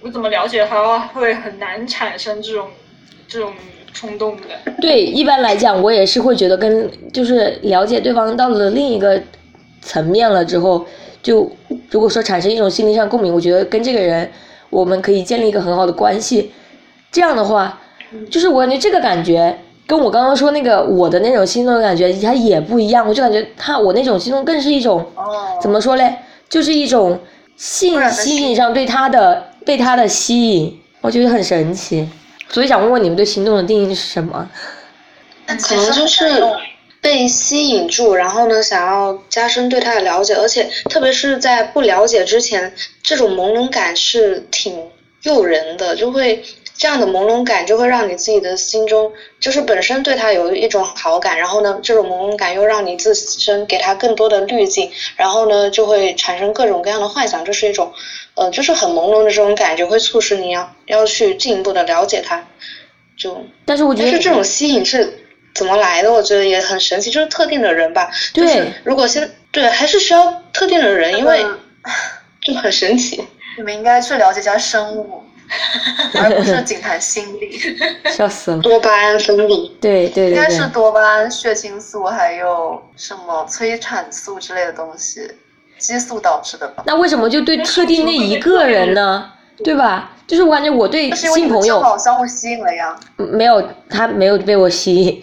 [0.00, 2.70] 我怎么了解他的话，会很难产生这种
[3.28, 3.52] 这种
[3.92, 4.72] 冲动的。
[4.80, 9.22] 对，一般来讲，我也是会觉得跟就是了解对方到了另一个
[9.82, 10.86] 层面了之后，
[11.28, 11.46] 就
[11.90, 14.26] 如果说产生一种心灵上共鸣，我觉得跟这个人
[14.70, 16.50] 我们可以建立一个很好的关系。
[17.12, 17.78] 这样的话，
[18.30, 19.54] 就是我感觉这个感觉
[19.86, 23.06] 跟我刚刚说那个我的那种心动的感觉，它也不一样。
[23.06, 26.16] 我就感觉他我那种心动更是一种哦，怎么说嘞？
[26.48, 27.20] 就是一种
[27.58, 32.08] 性突然的心理上对他的被他的吸引，我觉得很神奇。
[32.48, 34.48] 所以想问问你们对心动的定义是什么？
[35.46, 36.42] 那可能就其实很是
[37.00, 44.90] 被吸引住，然后呢，想要加深对他的了解，而且特别是在不了解之前，这种朦胧感是挺
[45.22, 46.42] 诱人的，就会
[46.76, 57.92] 这样的朦胧感就会让你自己的心中就是本身对他有一种好感，然后呢，这种朦胧感又让你自身给他更多的滤镜，然后呢，就会产生各种各样的幻想，这是一种
[58.34, 62.46] 呃，就是很朦胧的这种感觉，会促使你要要去进一步的了解他，
[63.16, 63.44] 就。
[63.64, 65.12] 但是我觉得但是这种吸引是
[65.58, 66.12] 怎么来的？
[66.12, 68.08] 我觉得也很神奇，就是特定的人吧。
[68.32, 71.58] 对就是如果先对，还是需要特定的人，因为嗯
[72.42, 73.26] 就很神奇。
[73.56, 75.24] 你们应该去了解一下生物，
[76.14, 77.58] 而不是仅谈心理。
[78.12, 78.58] 笑死了。
[78.62, 85.28] 多巴胺分泌，对对应该对对，是多巴胺、血清素还有什么催产素之类的东西，
[85.78, 86.84] 激素导致的吧？
[86.86, 89.32] 那为什么就对特定那一个人呢？
[89.64, 90.10] 对吧？
[90.26, 95.20] 就是我感觉我对新朋友相互吸引了呀，没有，他没有被我吸引，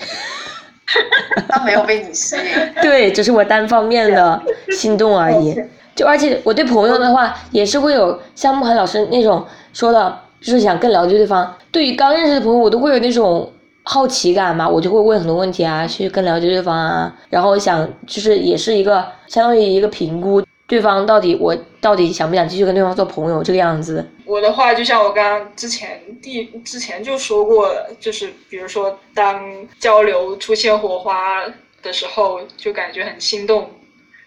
[1.47, 2.43] 他没有被你吸引。
[2.81, 5.55] 对，只是我单方面的心动而已。
[5.95, 11.55] 就而且我对朋友的话，也是会有像慕寒老师那种说的，就是想更了解对方。
[11.71, 13.49] 对于刚认识的朋友，我都会有那种
[13.83, 24.07] 好奇感嘛，我就会问很多问题啊，去更了解对方啊，然后想就是也是一个相当于一个评估对方到底我到底想不想继续跟对方做朋友这个样子。
[24.25, 31.45] 我的话，就像我刚刚之前第之前就说过了，就是比如说当交流出现火花
[31.83, 33.69] 的时候，就感觉很心动，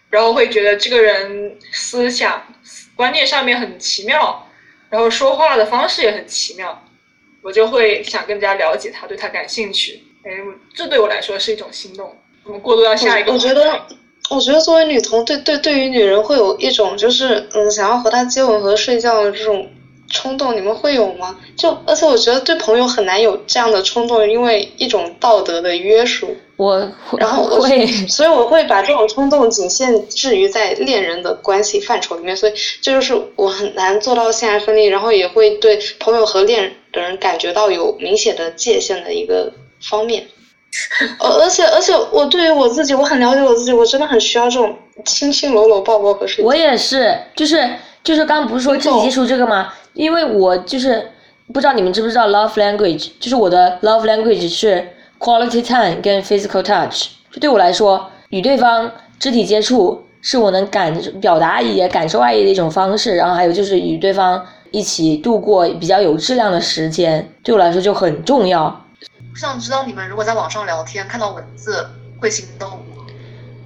[0.09, 2.41] 然后会觉得这个人思想
[2.95, 4.47] 观念上面很奇妙，
[4.89, 6.81] 然后说话的方式也很奇妙，
[7.41, 10.01] 我就会想更加了解他，对他感兴趣。
[10.23, 10.31] 哎，
[10.73, 12.15] 这对我来说是一种心动。
[12.45, 13.49] 我们过渡到下一个我话题。
[13.49, 13.85] 觉得，
[14.29, 19.67] 我觉得作为女同，对对对于女人会有一种就是嗯想要和他接吻和睡觉的这种
[20.11, 21.37] 冲动，你们会有吗？
[21.55, 26.35] 就而且我觉得对朋友很难有这样的冲动，因为一种道德的约束。
[26.57, 40.27] 我然后 我会，所以我会把这种冲动仅限制于在恋人的关系范畴里面，所以这就是我很难做到性爱分离，然后也会对朋友和恋人感觉到有明显的界限的一个方面。
[41.19, 46.47] 呃，而且而且我对于我自己，我很了解我自己，我真的很需要这种亲亲搂搂抱抱和睡觉。
[46.47, 47.67] 我也是，就是
[48.03, 49.73] 就是刚刚不是说肢体接触这个吗？
[49.93, 51.09] 因为我就是
[51.51, 57.07] 不知道你们知不知道 love language，就是我的 love language 是 quality time 跟 physical touch。
[57.31, 63.15] 就对我来说，与对方肢体接触是我能感表达爱意、感受爱意的一种方式。
[63.15, 68.85] 然后还有就是与对方一起度过比较有质量的时间，对我来说就很重要。
[69.31, 71.89] 我想知道你们如果在网上聊天看到文字
[72.19, 73.05] 会心动吗？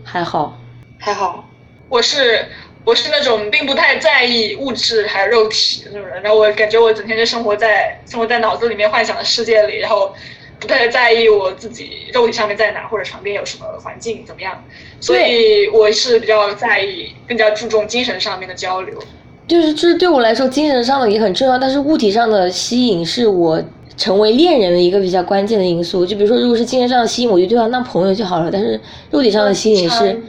[0.03, 0.59] 还好，
[0.99, 1.47] 还好，
[1.89, 2.45] 我是
[2.83, 10.13] 我是那种并不太在意物质还有肉体的那种人，然后我感觉我整天就生活在生活在脑子里面幻想的世界里，然后
[10.59, 14.63] 不太在意我自己肉体上面在哪或者床边有什么环境怎么样，
[14.99, 19.01] 所以我是比较在意更加注重精神上面的交流。
[19.47, 23.61] 就是就是对我来说，精神上的也很重要，但是物体上的吸引是我
[23.95, 26.05] 成为恋人的一个比较关键的因素。
[26.05, 28.49] 就比如说，如果是精神上的吸引，我就对他当朋友就好了。
[28.51, 28.79] 但是
[29.11, 30.21] 肉体上的吸引是，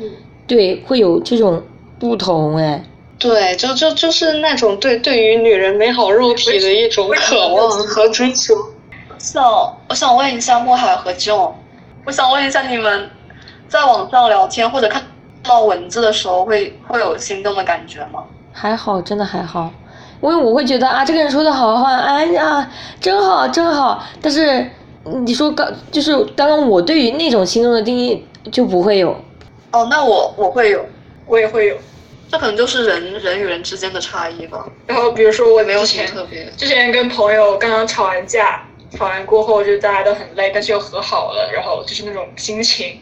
[0.46, 1.62] 对，会有这种
[1.98, 2.85] 不同哎。
[3.18, 8.55] 对，就就就是那种对对于女人美好肉体的一种渴望和追求。
[9.18, 9.42] 想
[9.88, 11.53] 我想问一下莫海和 John，
[12.05, 13.09] 我想问一下你们
[13.68, 15.03] 在网上聊天或者看
[15.42, 18.24] 到文字的时候会会有心动的感觉吗？
[18.53, 19.72] 还好，真的还好，
[20.25, 24.03] 因为我会觉得啊，这个人说的好话，哎呀，真好真好。
[24.23, 24.67] 但是
[25.25, 29.11] 你说刚就是刚刚我对于那种心动的定义就不会有。
[29.71, 30.87] 哦，那我我会有，
[31.27, 31.77] 我也会有。
[32.31, 34.67] 这可能就是人人与人之间的差异吧。
[34.87, 36.51] 然后比如说我没有之前什么特别。
[36.57, 42.99] 之前跟朋友刚刚吵完架，吵完过后就大家都很累，但是又和好了，然后就是那种心情。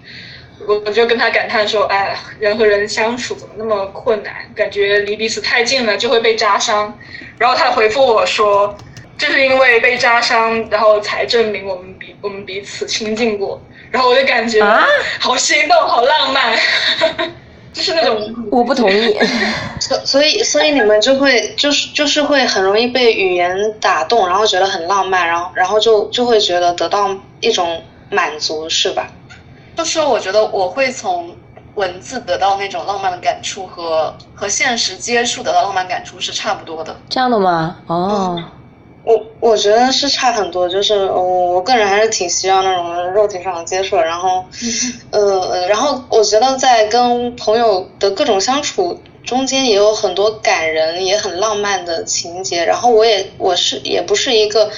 [0.66, 4.32] 我我就跟他感叹说，哎，人和人相处怎么那么困难？
[4.54, 6.96] 感觉离彼此太近了就会被扎伤。
[7.38, 8.76] 然后他回复我说，
[9.18, 13.60] 就是因为被扎伤，然后才证明我们彼我们彼此亲近过。
[13.90, 14.86] 然后我就感觉啊
[15.20, 16.56] 好心动，好浪漫，
[17.74, 19.18] 就是那种我不同意。
[19.80, 29.10] 所所以所以你们就会就是就是会很容易被语言打动，然后觉得很浪漫，然后然后就就会觉得得到一种满足，是吧？
[29.76, 31.34] 就是我觉得我会从
[31.74, 36.94] 文字得到那种浪漫的感触和和现实接触得到浪漫感触是差不多的。
[37.08, 37.78] 这样的吗？
[37.86, 38.42] 哦，
[39.04, 44.44] 我我觉得是差很多，就是我我个人还是挺希望那种肉体上的接触，然后，
[45.10, 54.70] 呃，然后我觉得在跟朋友的各种相处中间也有很多感人也很浪漫的情节，然后我也我是也不是一个，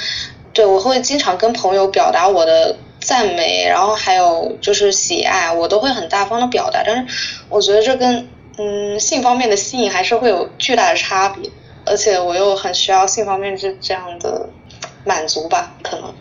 [0.52, 8.26] 对我会经常跟朋友表达我的赞美，然后还有就是喜爱，我都会很大方的表达，但是我觉得这跟
[8.58, 11.50] 嗯性方面的吸引还是会有巨大的差别。
[11.86, 14.48] 而且我又很需要性方面这这样的
[15.04, 16.14] 满足吧，可能。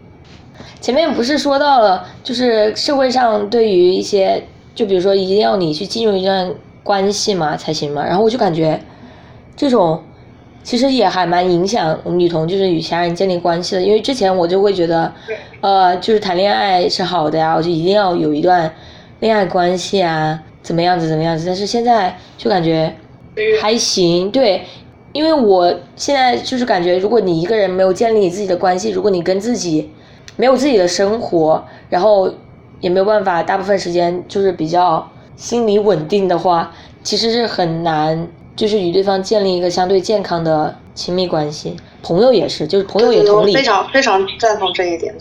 [0.82, 4.44] 前面不是说到了，就是社会上对于一些，
[4.76, 8.78] 就比如说一定要你去进入一段关系嘛才行嘛，然后我就感觉
[9.56, 10.04] 这种
[10.64, 15.14] 其实也还蛮影响我们女同就是与其他人建立关系的，因为之前我就会觉得，
[15.62, 18.74] 呃，就是谈恋爱是好的呀，我就一定要有一段
[19.20, 22.96] 恋爱关系啊，怎么样子怎么样子，但是现在就感觉
[23.62, 24.64] 还行，对。
[25.12, 29.92] 因为我现在就是感觉，如果你一个人没有建立你自己的关系，如果你跟自己
[30.38, 32.34] 没有自己的生活，然后
[32.80, 36.72] 也没有办法大部分时间就是比较心理稳定的话，
[37.04, 41.76] 其实是很难，就是与对方建立一个相对健康的亲密关系。
[42.02, 43.54] 朋友也是，就是朋友也同理。
[43.54, 45.16] 非常非常赞同这一点。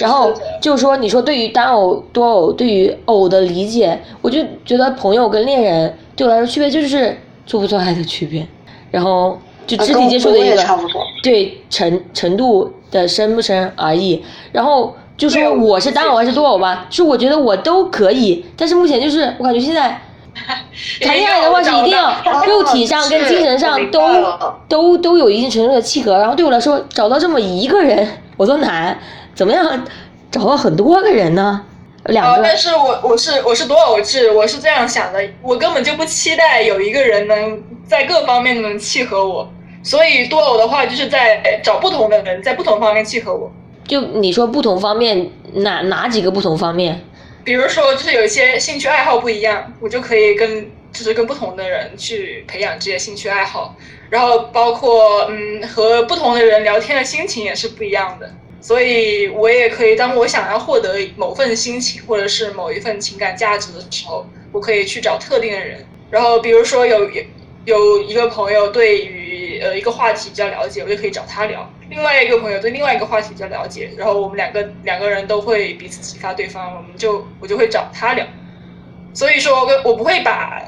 [0.00, 7.16] 然后就是说，你说对于单偶、多偶，对于偶的理解，我就觉得朋友跟恋人对我来说区别就是
[7.46, 8.44] 做不做爱的区别。
[8.90, 10.64] 然后就肢体接触的一个
[11.22, 14.22] 对程程度的深不深而已。
[14.50, 18.44] 然后就说我是单偶还是多偶吧，是我觉得我都可以。
[18.56, 20.00] 但是目前就是我感觉现在
[21.00, 22.14] 谈恋爱的话是一定要
[22.46, 24.00] 肉体上跟精神上都
[24.68, 26.18] 都都有一定程度的契合。
[26.18, 28.96] 然后对我来说找到这么一个人我都难，
[29.34, 29.84] 怎么样
[30.30, 31.62] 找到很多个人呢？
[32.06, 32.42] 两个。
[32.42, 37.62] 但是我我是我是多偶制，我是这样想的，我根本就不期待有一个人能。
[37.86, 39.46] 在各方面能契合我，
[39.82, 43.52] 所以多偶的话就是在找不同的人，在不同方面契合我。
[43.86, 46.98] 就你说不同方面哪哪几个不同方面？
[47.44, 53.76] 比如说就是有一些兴趣爱好不一样，我就可以跟就是跟不同的人去培养这些兴趣爱好，
[54.10, 58.34] 然后包括嗯和不同的人聊天的心情也是不一样的。
[58.60, 65.84] 所以我也可以，当我想要获得某份心情或者是某一份情感价值的时候，我可以去找特定的人。
[66.10, 67.10] 然后，比如说有
[67.64, 78.26] 有一个朋友对于呃一个话题比较了解，我就可以找他聊；另外一个朋友对另外一个话题比较了解，然后我们两个两个人都会彼此启发对方，我们就我就会找他聊。
[79.12, 80.62] 所以说，我不会把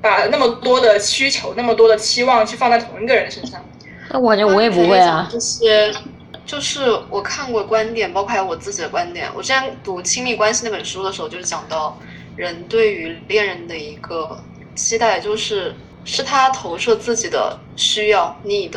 [0.00, 3.64] 把那么多的需求、那么多的期望去放在同一个人身上。
[4.10, 5.28] 那我感觉我也不会啊。
[5.30, 5.92] 这些。
[6.46, 9.28] 就是我看过观点，包括还有我自己的观点。
[9.36, 11.98] 我之前读《亲密关系》那本书的时候，就是讲到
[12.36, 14.42] 人对于恋人的一个
[14.74, 15.74] 期待，就是
[16.04, 18.72] 是他投射自己的需要 need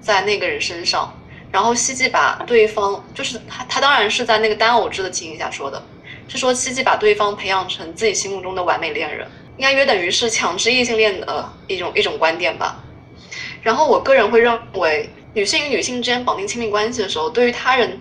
[0.00, 1.12] 在那个人身上，
[1.50, 5.82] 然后希冀把对方，就是他他当然是在那个单偶制的情形下说的，
[6.28, 12.82] 是说希冀把对方培养成自己心目中的完美恋人，应该约等于是强制异性恋的一种一种观点吧。
[13.62, 15.08] 然后我个人会认为。
[15.32, 18.00] 女性与女性之间绑定亲密关系的时候，对于他人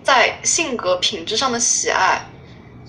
[0.00, 2.24] 在性格品质上的喜爱，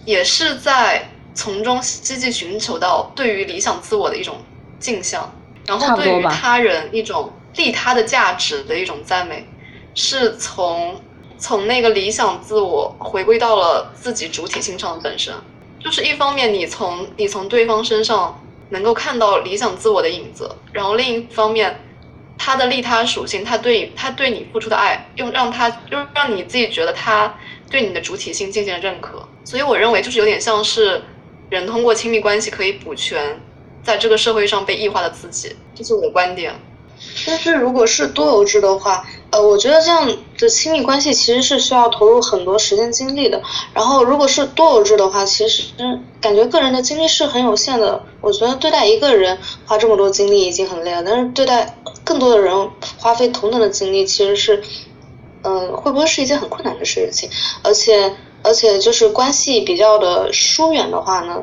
[0.06, 4.38] 也是在从中积极寻求到对于理想自我的一种
[4.80, 5.32] 镜像，
[5.68, 9.46] 然后对于他人一种利他的价值的一种赞美，
[9.94, 11.00] 是从
[11.38, 15.34] 从那个理想自我回归到了自己主体性上的本身，
[15.80, 21.82] 就是一方面你从你从对方身上能够看到理想自我的影子，然后另一方面。
[22.42, 27.36] 他的利他属性，他对他对你付出的爱，又让他又让你自己觉得他
[27.70, 31.04] 对你的主体性进行了认可，所以我认为就是有点像是
[31.50, 33.38] 人通过亲密关系可以补全
[33.84, 36.54] 在这个社会上被异化的自己，这是我的观点。
[37.26, 40.06] 但是如果是多偶制的话，呃，我觉得这样
[40.38, 43.42] 的亲密关系其实是需要投入很多时间精力的。
[43.74, 45.64] 然后如果是多偶制的话，其实
[46.20, 48.04] 感觉个人的精力是很有限的。
[48.20, 54.62] 我觉得对待一个人花这么多精力已经很累了，但是对待更多的人花费同等的精力，其实是，
[55.44, 57.30] 嗯，会不会是一件很困难的事情？
[57.64, 58.14] 而且
[58.44, 61.42] 而且就是关系比较的疏远的话呢？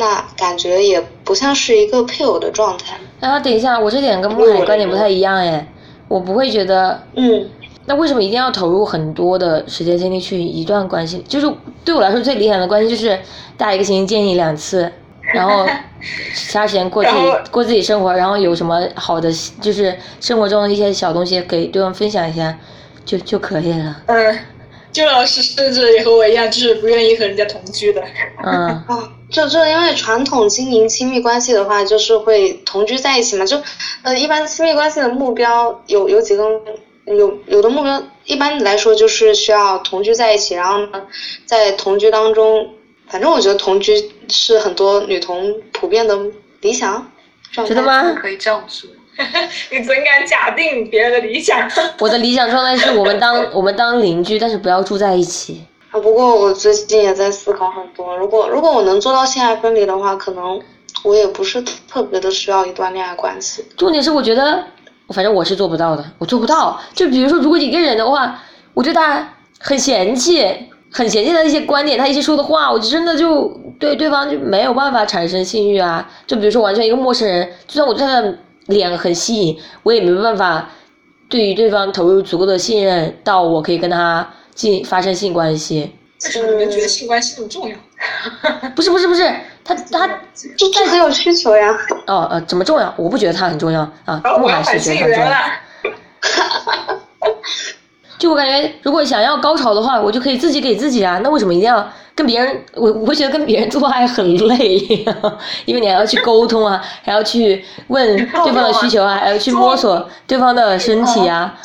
[0.00, 2.96] 那感觉也不像是一个配偶的状态。
[3.20, 5.66] 啊，等一下，我这点跟木海观点不太一样哎，
[6.08, 7.46] 我不会觉得，嗯，
[7.84, 11.22] 那为什么一定要投入很多的时间精力去一段关系？
[11.28, 11.46] 就是
[11.84, 13.08] 对我来说最理想的关系就是
[13.58, 14.90] 大家一个星期见你两次，
[15.34, 15.66] 然后
[16.34, 17.16] 其他时间过自己
[17.52, 19.30] 过自己生活，然后有什么好的
[19.60, 22.58] 就是生活中的一些小东西给对方分享一下，
[23.04, 24.02] 就就可以了。
[24.06, 24.38] 嗯。
[24.92, 28.02] 就老师甚至也和我一样，就是不愿意和人家同居的。
[28.44, 28.52] 嗯
[28.88, 33.44] 啊， 就就因为传统经营亲密关系的话，就是会同居在一起嘛。
[33.44, 33.60] 就
[34.02, 36.44] 呃，一般亲密关系的目标有有几个，
[37.06, 41.02] 有有的目标一般来说就是需要同居在一起，然后呢，
[41.46, 42.68] 在同居当中，
[43.08, 46.18] 反正我觉得同居是很多女同普遍的
[46.60, 47.10] 理想。
[47.52, 48.14] 真的吗？
[48.20, 48.88] 可以这样说。
[49.70, 51.70] 你怎敢假定别人的理想？
[52.00, 55.62] 我的理想状态是我们当 我们当邻居，但是不要住在一起。
[55.90, 58.16] 啊，不过我最近也在思考很多。
[58.16, 60.60] 如果如果我能做到性爱分离的话，可能
[61.02, 63.64] 我也不是特别的需要一段恋爱关系。
[63.76, 64.64] 重点是，我觉得，
[65.08, 66.80] 反正我是做不到的，我做不到。
[66.94, 68.40] 就比如说，如果一个人的话，
[68.72, 70.46] 我对他很嫌弃，
[70.92, 73.48] 很嫌弃他一些观点，他一些说的话，我就真的就
[73.78, 76.08] 对对方就没有办法产生性欲啊。
[76.26, 78.38] 就比如说，完全一个陌生人，就算我对他的。
[78.66, 80.70] 脸很吸引，我也没办法
[81.28, 85.92] 对于对方投入足够的信任，到我可以跟他进发生性关系。
[86.24, 87.76] 为什么你们觉得性关系这么重要？
[88.76, 89.22] 不是不是不是，
[89.64, 91.74] 他 他这这很有需求呀。
[92.06, 92.92] 哦呃，怎么重要？
[92.96, 95.30] 我不觉得他很重要啊，我还是觉得很重要。
[98.20, 101.18] 就我感觉，如果想要高潮的话，我就可以自己给自己啊。
[101.24, 102.62] 那为什么一定要跟别人？
[102.74, 104.76] 我我会觉得跟别人做爱很累，
[105.64, 111.56] 因为你还要去沟通啊，还要去问对方的需求啊，还要去摸索对方的身体啊，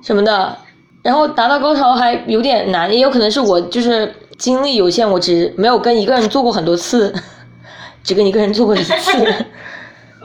[0.00, 0.56] 什么的。
[1.02, 7.12] 然后达到高潮还有点难，也有可能是我就是精力有限，我只没有跟一个人做过很多次，
[8.04, 8.92] 只跟一个人做过一次。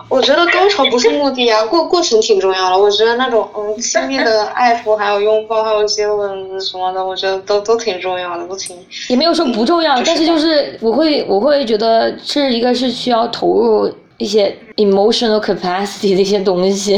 [0.10, 2.78] 我觉得高潮不是目的啊，过过程挺重要的。
[2.78, 8.76] 我觉得那种嗯亲密的爱抚，还有拥抱，还有接吻什么的，我觉得都都挺重要的，都挺。
[9.10, 16.98] 也没有说不重要，但是就是我会我会觉得是一个是需要投入一些 emotional capacity 的一些东西，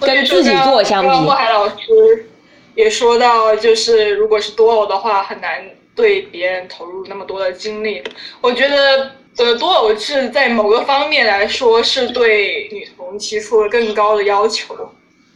[0.00, 1.08] 跟自己做相比。
[1.08, 2.26] 莫海老师
[2.74, 5.62] 也说到，就是如果是多偶的话，很难
[5.96, 8.02] 对别人投入那么多的精力。
[8.42, 9.10] 我觉得。
[9.38, 14.74] 呃，多偶制在某个方面来说是对女同提出了更高的要求，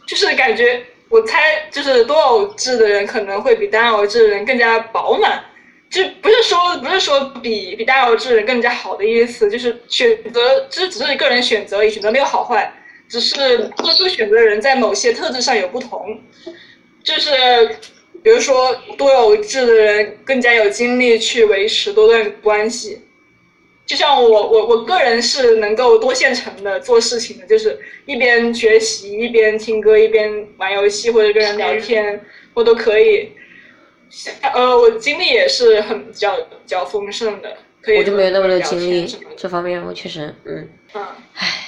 [0.07, 5.43] 就是感觉我猜，就是多偶制的人可能会比单偶制的人更加饱满，
[5.89, 12.71] 就不是说不是说比比大有智人更加好的意思，就是选择，这只是个人选择，选择没有好坏，
[13.09, 13.33] 只是
[13.77, 16.21] 做出选择的人在某些特质上有不同，
[17.03, 17.31] 就是
[18.21, 23.01] 比如说多有智的人更加有精力去维持多段关系，
[23.87, 32.23] 就像我我我个人是能够多线程的做事情的，就是一边学习一边听歌一边玩游戏或者跟人聊天，
[32.53, 33.31] 我都可以。
[34.53, 41.05] 呃，我精力也是很比较比较丰盛的，可以我就没有那么多精力这方面，我确实嗯，嗯，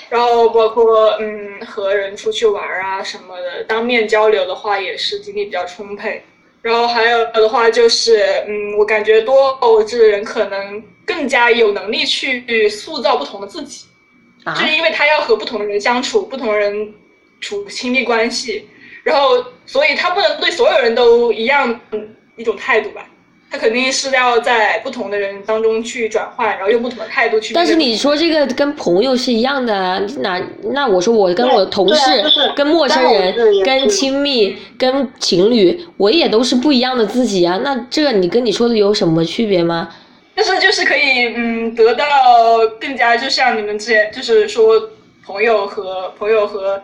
[0.09, 6.23] 然后包括嗯和人出去玩啊什么的，当面交流的话也是精力比较充沛。
[6.61, 13.85] 然后还有的话就是，嗯，我感觉多偶制的人可能更加有能力去塑造不同的自己，
[14.43, 16.93] 啊就是因为他要和不同的人相处，不同人
[17.39, 18.67] 处亲密关系，
[19.03, 23.07] 然后所以他不能对所有人都一样嗯一种态度吧。
[23.51, 27.75] 他肯定是要在不同的人当中去转换，然后用不同的态度去但是。
[27.75, 30.41] 你说这个跟朋友是一样的啊，那
[30.73, 33.33] 那我说我跟对我同事、就是跟陌生人、
[33.63, 37.59] 跟亲密、跟情侣，我也都是不一样的自己啊。
[37.63, 39.89] 那这个你跟你说的有什么区别吗？
[40.35, 42.05] 但是就是可以嗯得到
[42.79, 44.89] 更加就像你们之前就是说
[45.25, 46.81] 朋友和朋友和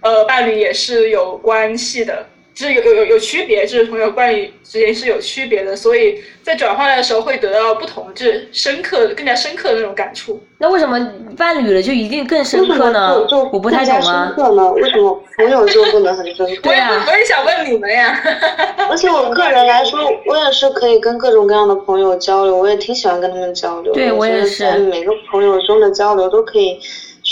[0.00, 10.40] 呃伴侣也是有关系的，就是有有有有区别，就是朋友伴侣之间是有区别的，所以在转换的时候会得到不同，就是深刻更加深刻的那种感触。
[10.58, 10.98] 那为什么
[11.36, 13.38] 伴侣了就一定更深为什么刻呢就就？
[13.52, 14.32] 我不太更加深。
[14.36, 14.72] 刻呢？
[14.72, 16.62] 为什么朋友就不能很深刻？
[16.62, 18.20] 对啊我也想问你们呀。
[18.90, 23.98] 而且我个人来说，我也是可以跟各种各样的朋友交流，我也挺喜欢跟他们交流的。
[23.98, 26.78] 对我也是每个朋友中的交流都可以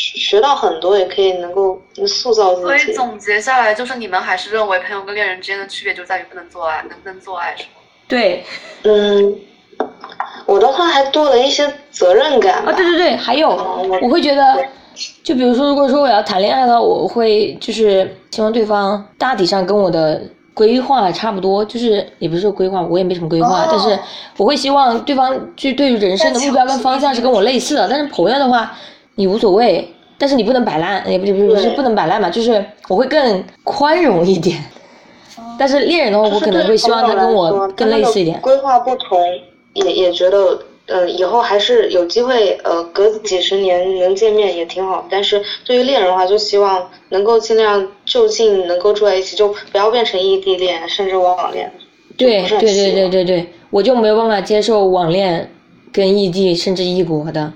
[0.00, 2.94] 学学到很多，也可以能够塑造自己所以。
[2.94, 7.68] 总结下来，就是你们还是认为朋友跟恋人之间的区别就在于不能做爱，能不能做爱是吗？
[8.08, 8.42] 对
[8.84, 9.36] 嗯，
[10.46, 12.72] 我的话还多了一些责任感吧。
[12.72, 14.64] 啊，对对对，还有哦我我会觉得，
[15.22, 20.22] 就比如说，如果说我要谈恋爱的话，我会就是希望对方大体上跟我的
[20.54, 23.98] 规划差不多，就是也不是说规划，我也没什么规划，哦但是
[24.38, 27.86] 我会希望对方去对于人生的目标跟方向是跟我类似的。
[27.88, 28.72] 但是朋友的话，
[29.14, 34.62] 你无所谓，但是你不能摆烂，也不是不是不能摆烂嘛，就是我会更宽容一点。
[35.58, 38.40] 但是恋人的话，我可能会希望他跟我更类似一点。
[38.40, 39.18] 规划不同，
[39.74, 45.06] 也也觉得，呃、以后还是有机会，呃，隔几十年能见面也挺好。
[45.10, 51.70] 但是对于恋人的话，就希望能够尽量就近能够住在一起，就不要变成异地恋，甚至网恋。
[52.16, 55.50] 对对对对对对，我就没有办法接受网恋
[55.92, 57.52] 跟异地甚至异国的，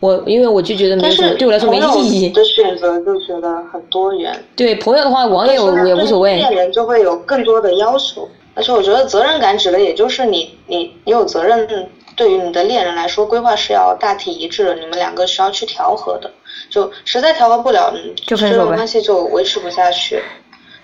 [0.00, 2.28] 我因为我就觉得没什么，对我来说没意义。
[2.30, 6.36] 的选择就觉得很多元， 对朋友的话，网友也无所谓。
[6.36, 8.28] 恋人就会有更多的要求。
[8.54, 16.28] 而且我觉得责任感指的也就是你你你有责任，对于你的恋人来说，规划是要大体一致的，你们两个需要去调和的。
[16.68, 20.20] 就实在调和不了，嗯这种关系就维持不下去。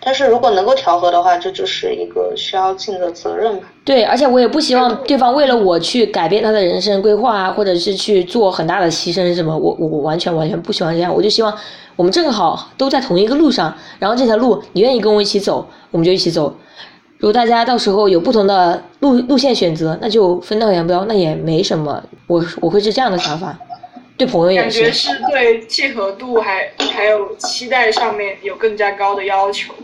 [0.04, 3.66] 但是如果能够调和的话，这就是一个需要尽的责任吧。
[3.84, 11.14] 对，而且我也不希望对方为了我去改变他的人生规划啊，或者是去做很大的牺牲什么，我我我完全完全不喜欢这样。
[11.14, 11.52] 我就希望
[11.96, 16.54] 我们正好都在同一个路上，然后这条路你愿意跟我一起走，我们就一起走。
[17.18, 22.02] 如果大家到时候有不同的路路线选择，那就分道扬镳，那也没什么。
[22.26, 23.56] 我我会是这样的想法，
[24.16, 25.08] 对朋友也感觉是。
[25.30, 29.74] 对契合度还还有期待上面有更加高的要求，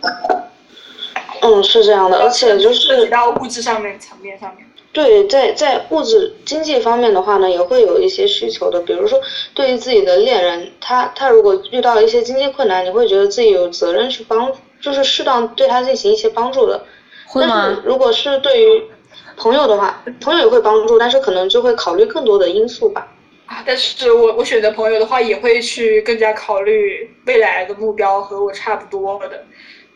[1.41, 4.66] 嗯，是这样的，而且就涉是及到物质上面层面上面。
[4.93, 8.81] 对，在在物质经济方面的话呢，也会有一些需求的。
[8.81, 9.20] 比如说，
[9.55, 16.83] 对于自己的恋人，他他如果遇到一些经济困难，你会觉得自己有责任去帮，就是适当对他进行一些帮助的。
[17.33, 17.83] 但会吗是？
[17.85, 18.83] 如果是对于
[19.37, 23.07] 朋友的话，朋友也会帮助，但是可能就会考虑更多的因素吧。
[23.51, 29.45] 啊，但是我我选择朋友的话，也会去更加考虑未来的目标和我差不多的。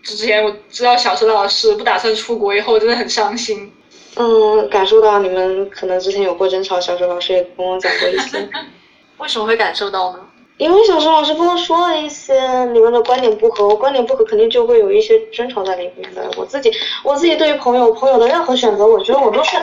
[0.02, 3.72] 之前我知道小石老师不打算出国以后，真的很伤心。
[4.16, 8.38] 嗯，感受到你们可能之前有过争吵，小石老师也跟我讲过一些。
[9.18, 10.18] 为什么会感受到呢？
[10.56, 16.28] 因为小石老师跟我说了一些你们的观点不合，我观点不合肯定就会有一些争吵在里面的。
[16.36, 16.72] 我自己
[17.04, 19.56] 我自己对于朋友朋友的任何选择，我觉得我都是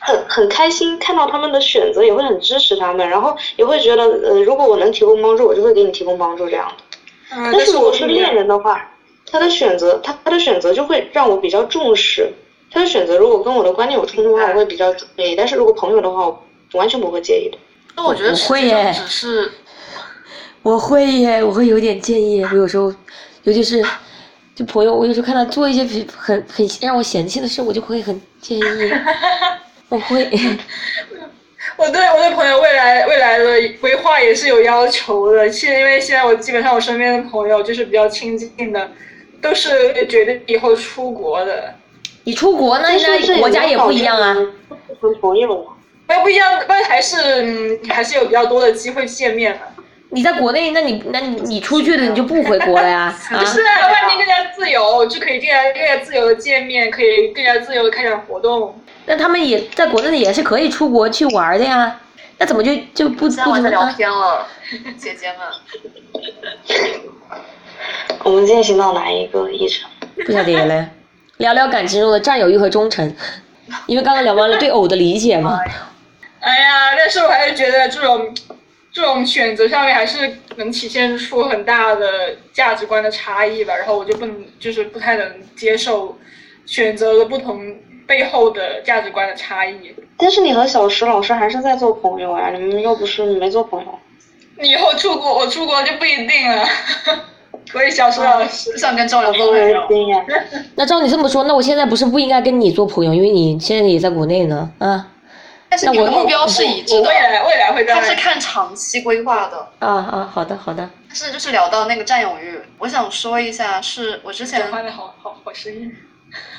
[0.00, 7.36] 很很开心，看到他们的选择也会很支持他们，然后也会觉得呃，如果我能提供帮助，我就会给你提供帮助这样的。
[7.36, 8.90] 嗯，但是我是恋人的话，
[9.30, 12.32] 他的选择他他的选择就会让我比较重视。
[12.72, 16.38] 他的选择如果跟我的观念有冲突的话，我会比较介意；但是如果朋友的话，我
[16.74, 17.58] 完全不会介意的。
[17.96, 19.50] 那我觉得会耶只是
[20.62, 22.42] 我会耶，我会有点介意。
[22.44, 22.92] 我有时候，
[23.42, 23.84] 尤其是
[24.54, 28.60] 就朋友，我有时候看他做一些比很很让我嫌弃的事，我就会很介意。
[29.90, 30.26] 我会。
[31.76, 33.44] 我对我对朋友未来未来的
[33.80, 38.90] 规划也是有要求的，现因为现在我基本上我身边的朋友就是比较亲近的，
[39.40, 41.74] 都是决定以后出国的。
[42.24, 44.34] 你出国那那国家也不一样啊。
[45.00, 45.66] 和朋友。
[46.06, 49.60] 那不一样，但还是嗯还是有比较多的机会见面的。
[50.10, 53.16] 你在国内，那你那你你出去了，你就不回国了呀？
[53.30, 58.74] 不是啊，外面更加自由，就可以更加更加自由的见面，可以更加自由的开展活动。
[59.06, 62.00] 那他们也在国内也是可以出国去玩的呀，
[62.38, 64.46] 那怎么就就不不怎么聊天了，
[64.96, 65.40] 姐姐们？
[68.24, 69.88] 我们进行到哪一个议程？
[70.24, 70.88] 不晓得嘞，
[71.38, 73.14] 聊聊感情中的占有欲和忠诚，
[73.86, 75.58] 因为刚刚聊完了对偶的理解嘛。
[76.40, 78.34] 哎呀，但是我还是觉得这种。
[78.92, 86.18] 这种选择上面还是能体现出很大的价值观的差异吧，然后我就不能，就是不太能接受
[86.66, 87.72] 选择的不同
[88.10, 89.94] 背后的价值观的差异。
[90.16, 93.98] 但是你和小石老师还是在做朋友啊，你们又不是没做朋友。
[94.58, 96.66] 你以后出国，我出国就不一定了。
[97.70, 99.80] 所以小石老师想跟赵做朋友。
[100.74, 105.06] 那照你这么说，那我现在不是不应该跟你做朋友，因为你现在也在国内呢，啊。
[105.68, 109.56] 但是你的目标是一致的，未来未来会他是看长期规划的。
[109.78, 110.90] 啊啊，好的好的。
[111.06, 114.58] 但是就是聊到那个占有欲，我想说一下，是我之前。
[114.58, 115.92] 转换的好好好声音。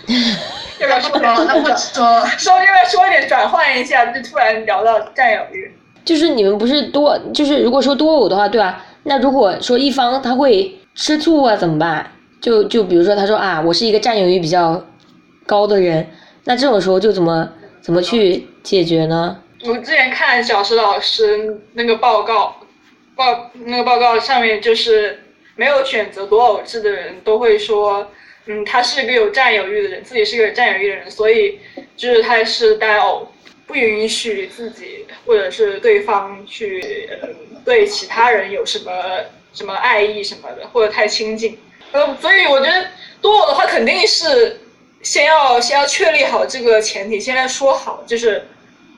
[0.80, 1.19] 要不要说？
[1.19, 4.05] 那不说，说要不要说一点转换一下？
[4.07, 5.72] 就突然聊到占有欲。
[6.03, 8.84] 就是你们不是多，就是如果说多偶的话，对吧？
[9.03, 12.11] 那如果说一方他会吃醋啊，怎么办？
[12.39, 14.84] 就就比如说他说啊，我是一个占有欲比较
[15.45, 16.07] 高的人，
[16.45, 17.49] 那这种时候就怎么？
[17.82, 19.36] 怎么去解决呢？
[19.65, 22.55] 我之前看小石老师那个报告，
[23.15, 25.19] 报那个报告上面就是
[25.55, 28.05] 没有选择多偶制的人都会说，
[28.46, 31.60] 嗯，他是一个有占有欲的人，自己是一个有占有欲的人，所以
[31.96, 33.32] 就是他是单偶，
[33.68, 37.10] 不允许自己或者是对方去
[37.64, 38.92] 对其他人有什么
[39.54, 41.58] 什么爱意什么的，或者太亲近。
[41.92, 42.88] 呃，所以我觉得
[43.22, 44.58] 多偶的话肯定是。
[45.04, 48.46] 先要先要确立好这个前提，现在说好就是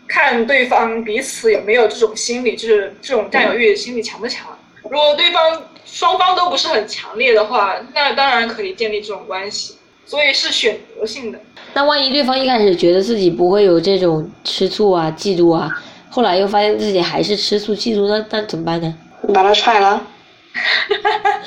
[0.06, 4.60] 看对方彼此有没有这种心理，就是这种占有欲心理强不强。
[4.84, 9.78] 如果对方双方都不是很强烈的话，那当然可以建立这种关系。
[10.06, 11.40] 所以是选择性的。
[11.74, 15.72] 那万一对方一开始觉得自己不会有这种吃醋啊、嫉妒啊，
[16.10, 18.94] 后来又发现自己还是吃醋、嫉妒，那那怎么办呢？
[19.22, 20.06] 你把他踹了。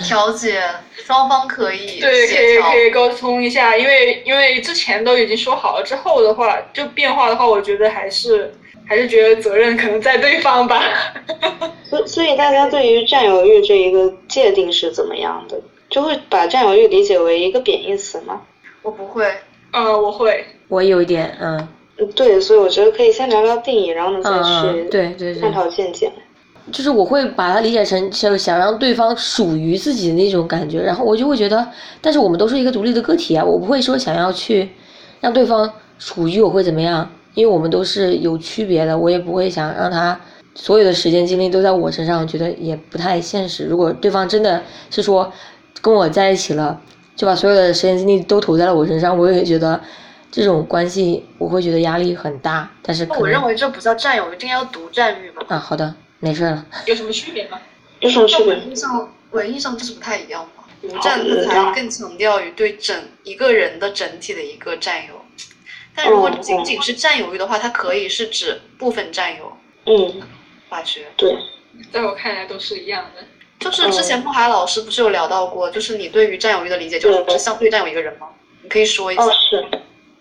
[0.05, 0.63] 调解，
[0.95, 8.53] 双方可以对，可以可以沟通一下，因为因为之前都已经说好了，之后的话就变化的话，我觉得还是
[8.87, 10.81] 还是觉得责任可能在对方吧。
[11.85, 15.61] 所所以大家对于占有欲这一个界定是怎么样的？
[15.89, 18.41] 就会把占有欲理解为一个贬义词吗？
[18.83, 19.25] 我不会，
[19.73, 21.69] 嗯，我会，我有一点，嗯，
[22.15, 26.11] 对，所以我觉得可以先聊聊定义，然后呢再去对对探讨见解。
[26.73, 31.65] 就是我会把它理解成，就想让对方属于自己的那种感觉，然后我就会觉得，
[32.01, 34.69] 但是我们都是一个独立的个体啊，我不会说想要去
[35.21, 40.19] 让对方属于我会怎么样，因为我们都是有区别的，我也不会想让他
[40.55, 43.67] 所有的时间精力都在我身上，觉得也不太现实。
[43.67, 44.61] 如果对方真的
[44.91, 45.33] 是说
[45.81, 46.81] 跟我在一起了，
[47.15, 49.81] 就把所有的时间精力都投在了我身上，我也觉得
[50.33, 52.69] 这种关系我会觉得压力很大。
[52.83, 55.43] 但是我认为这不叫占有，一定要独占欲嘛。
[55.47, 55.95] 啊，好的。
[56.19, 57.61] 没事了，有什么区别吗？
[58.01, 58.47] 有什么区别？
[58.55, 60.65] 文艺上，文艺上就是不太一样嘛。
[60.81, 65.15] 独占才更强调于对整一个人的整体的一个占有，
[65.97, 69.57] 但如果仅仅是占有欲的话，它可以是指部分占有。
[69.87, 70.21] 嗯，
[70.69, 71.37] 化学对，
[71.91, 73.25] 在我看来都是一样的。
[73.59, 78.29] 就是之前木海老师不是有聊到过，就是你对于占有欲的理解，就是相对占有一个人吗？
[78.63, 79.25] 你可以说一下。
[79.25, 79.67] 哦，是，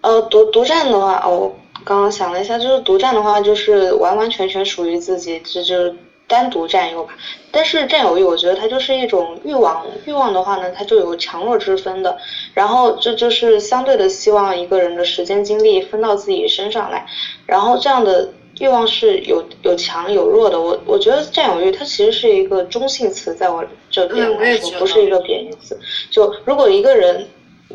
[0.02, 1.54] 呃，独独占的话，哦。
[1.84, 5.94] 刚刚想了一下，就是独占的话，就是完完全全属于自己，这就
[6.28, 7.14] 单独占有吧。
[7.52, 12.18] 但是占有欲，我觉得它就是一种欲望，欲望的话呢，它就有强弱之分的。
[12.54, 17.06] 然后这就是相对的希望一个人的时间精力分到自己身上来。
[17.46, 20.60] 然后这样的欲望是有有强有弱的。
[20.60, 25.80] 我我觉得占有欲它其实是一个中性词，在我这边来说不是一个贬义词。
[26.10, 27.28] 就如果一个人。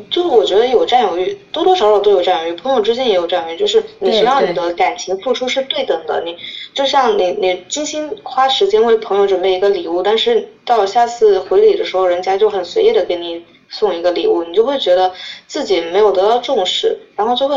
[0.09, 3.57] 就是我觉得有占有欲，多多少少都有占有欲，朋友之间也有占有欲。
[3.57, 6.35] 就是你需要你的感情付出是对等的，你
[6.73, 15.11] 就像你你精心花时间为朋友准备一个礼物，但是到下次回礼的时候，人家就很随意的给你送一个礼物，你就会觉得
[15.45, 17.55] 自己没有得到重视，然后就会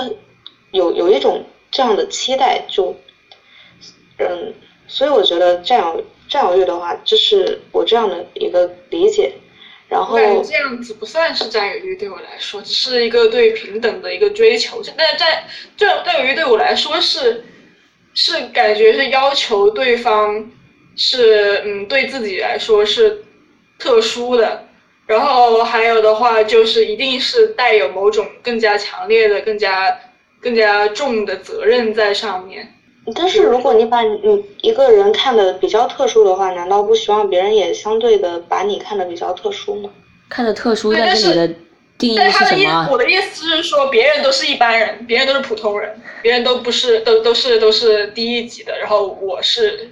[0.73, 2.95] 有有一种这样的期待，就
[4.19, 4.53] 嗯，
[4.89, 9.33] 所以我觉得占有占有欲的话，这是我这样的一个理解。
[9.89, 14.83] 然后我感觉这样子不算是占有欲，对我来说，只是一个对平等的一个追求。
[14.97, 15.45] 但是占
[15.77, 17.45] 占有欲对我来说是
[18.15, 20.51] 是感觉是要求对方
[20.97, 23.25] 是嗯对自己来说是
[23.79, 24.67] 特殊的，
[25.07, 30.01] 然后还有的话就是一定是带有某种更加强烈的、更加
[30.41, 32.75] 更加重的责任在上面。
[33.15, 39.91] 但是如果你把你一个人看的比较特殊的话，难道不希望别人也相对的把你看的比较特殊吗？
[40.29, 41.55] 看的特殊，但是你的
[41.99, 42.89] 定义但他的意是什么啊？
[42.91, 49.91] 我的意思是说，别人都是一般人，别人都是普通人，别人都不是都都是都是低一级的，然后我是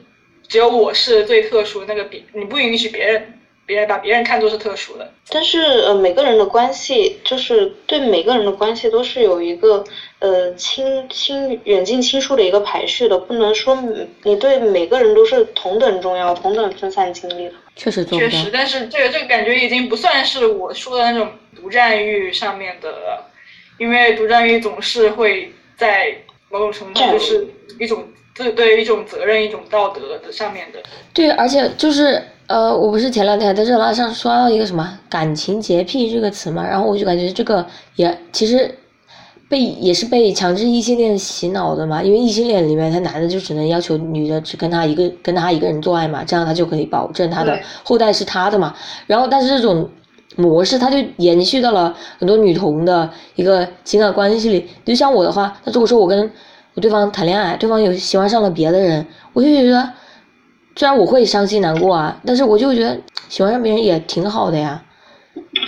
[0.48, 5.12] 只有我是最特殊那个别，你不允许别人别人把别人看作是特殊的。
[5.28, 9.84] 但是呃，每个人的关系就是对每个人的关系都是有一个
[10.22, 17.54] 呃亲亲远近亲疏的一个排序的，不能说你你对每个人都是同等重要、同等分散精力的。
[17.74, 18.50] 确实做不到确实，。
[18.52, 23.30] 但是这个这个感觉已经不算是我说的那种独占欲上面的了，
[23.78, 26.16] 因为独占欲总是会在
[26.50, 27.48] 某种程度上就是
[27.80, 28.04] 一种
[28.36, 30.78] 对对一种责任、一种道德的上面的。
[31.12, 37.66] 对，而且就是呃，我不是前两天在热拉上刷到一个什么“感情洁癖”这个词嘛，然后我就感觉这个
[37.96, 38.72] 也其实
[39.52, 48.74] 被也是被强制异性恋洗脑的嘛，因为异性恋里面他男的就只能要求女的只跟他一个跟他一个人做爱嘛，这样他就可以保证他的后代是他的嘛，
[49.06, 49.86] 然后但是这种。
[50.34, 54.66] 模式，他就延续到了很多女同的一个情感关系里。
[54.82, 56.32] 就像我的话，那如果说我跟
[56.72, 59.92] 我对方谈恋爱，对方有喜欢上了别的人，我就觉得，
[60.74, 62.98] 虽然我会伤心难过啊，但是我就觉得
[63.28, 64.82] 喜欢上别人也挺好的呀。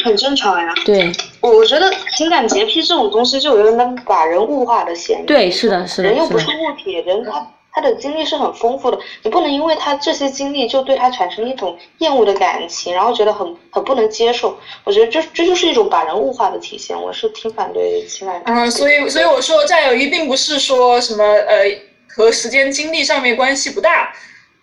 [0.02, 0.72] 很正常呀。
[0.86, 1.12] 对
[1.44, 5.26] 我我觉得情感洁癖这种东西就有点能把人物化的嫌疑。
[5.26, 14.56] 对，是的，是的，人又不是物体，人他他的经历是很丰富的，你不能因为他这些经历就对他产生一种厌恶的感情，然后觉得很很不能接受。
[14.84, 18.50] 我觉得这这就是一种把人物化的体现，我是挺反对情感洁癖。
[18.50, 21.64] 嗯，所以所以我说占有欲并不是说什么呃
[22.08, 24.14] 和时间精力上面关系不大，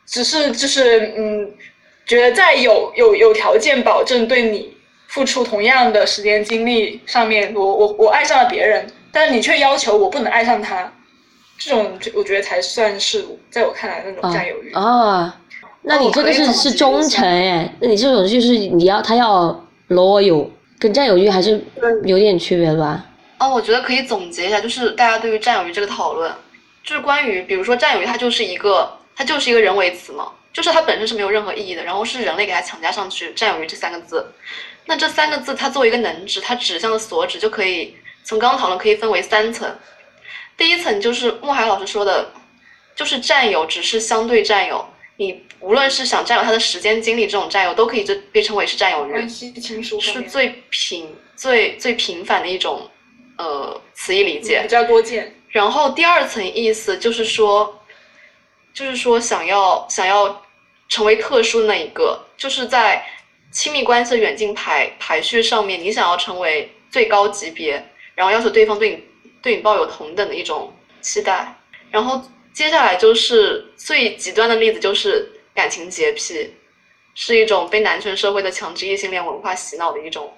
[0.08, 1.52] 只是就是嗯
[2.08, 4.74] 觉得在有有有条件保证对你
[5.12, 10.90] 付出同样的时间精力上面，我我我爱上了别人，但是你却要求我不能爱上他，
[11.60, 14.72] 这种我觉得才算是在我看来那种占有欲。
[14.74, 15.38] 啊，
[15.82, 20.48] 那你这个是是忠诚哎，那你这种就是你要他要 loyal，
[20.80, 21.62] 跟占有欲还是
[22.06, 23.06] 有点区别的吧？
[23.40, 26.32] 哦，我觉得可以总结一下，就是大家对于占有欲这个讨论，
[26.86, 34.26] 就是关于比如说占有欲，它就是一个它就是一个人为词嘛，就是它本身是没有任何意义的，然后是人类给它强加上去占有欲这三个字。
[34.92, 39.74] 那这三个字它作为一个能指，它指向的所指就可以从刚刚讨论可以分为三层。
[40.58, 42.30] 第一层就是莫海老师说的，
[42.94, 44.86] 就是占有只是相对占有，
[45.16, 49.30] 你无论是想占有他的时间精力这种占有，都可以这被称为是占有欲。
[49.30, 52.86] 是最平最最平凡的一种
[53.38, 54.68] 呃词义理解比。
[54.68, 55.34] 较多见。
[55.48, 57.82] 然后第二层意思就是说，
[58.74, 60.42] 就是说想要想要
[60.90, 63.02] 成为特殊的那一个，就是在
[63.52, 67.84] 亲密关系的远近排排序上面，你想要成为最高级别，
[68.16, 69.04] 然后要求对方对你
[69.42, 71.54] 对你抱有同等的一种期待。
[71.90, 72.22] 然后
[72.54, 76.54] 接下来就是最极端的例子，就是感情洁癖，
[77.14, 80.32] 是一种被男权社会的强制异性恋文化洗脑的一种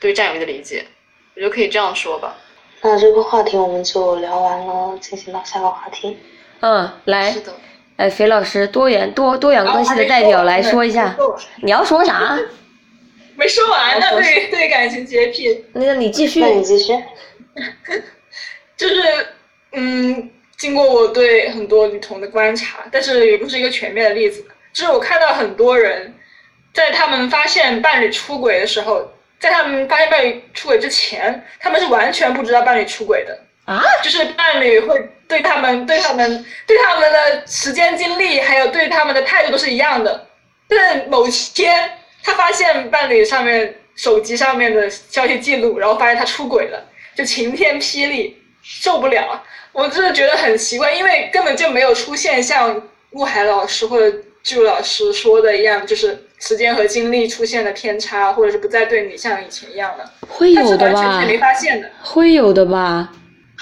[0.00, 0.86] 对占有欲的理解，
[1.34, 2.34] 我觉得可以这样说吧。
[2.80, 6.16] 那这个话题我们就聊完了，进行到下个话题。
[6.60, 7.54] 嗯，来是，的。
[7.96, 11.16] 哎，肥老师，多元多多元关系的代表来说一下，
[11.62, 12.38] 你要说啥？
[13.36, 16.46] 没说完呢，对对感情洁癖，那你继续那。
[16.48, 16.92] 你继续。
[18.76, 18.94] 就是
[19.72, 26.14] 嗯，经过我对很多女同的观察，但是也不是一个全面的例子，就是我看到很多人
[26.72, 33.36] 在他们发现伴侣出轨的时候，在他们发现伴侣出轨之前，他们是完全不知道伴侣出轨的。
[33.64, 33.82] 啊？
[34.02, 40.26] 就是伴侣会对他们、对他们、对他们的时间精力，还有对他们的态度都是一样的。
[40.68, 41.90] 但是某天，
[42.22, 46.82] 他发现伴侣上面手机上面的消息记录，然后发现他出轨了，
[47.14, 49.42] 就晴天霹雳，受不了。
[49.72, 60.08] 我真的觉得很奇怪，因为根本就没有出现像陆海老师或者朱老师说的一样，就是时间和精力出现了偏差，或者是不再对你像以前一样的。
[60.28, 61.26] 会有的但是完全？
[61.26, 61.90] 没发现的。
[62.02, 63.10] 会有的吧？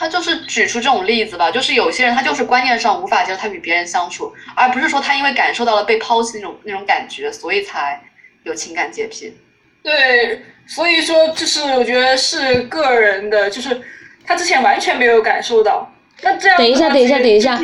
[0.02, 8.02] 他就是举出这种例子吧，就是有些人他就是观念上无法接受他与别人相处，而不是说他因为感受到了被抛弃那种那种感觉，所以才
[8.42, 9.32] 有情感洁癖。
[9.80, 13.80] 对，所以说就是我觉得是个人的，就是
[14.26, 15.88] 他之前完全没有感受到。
[16.20, 17.56] 那这样等一下等一下等一下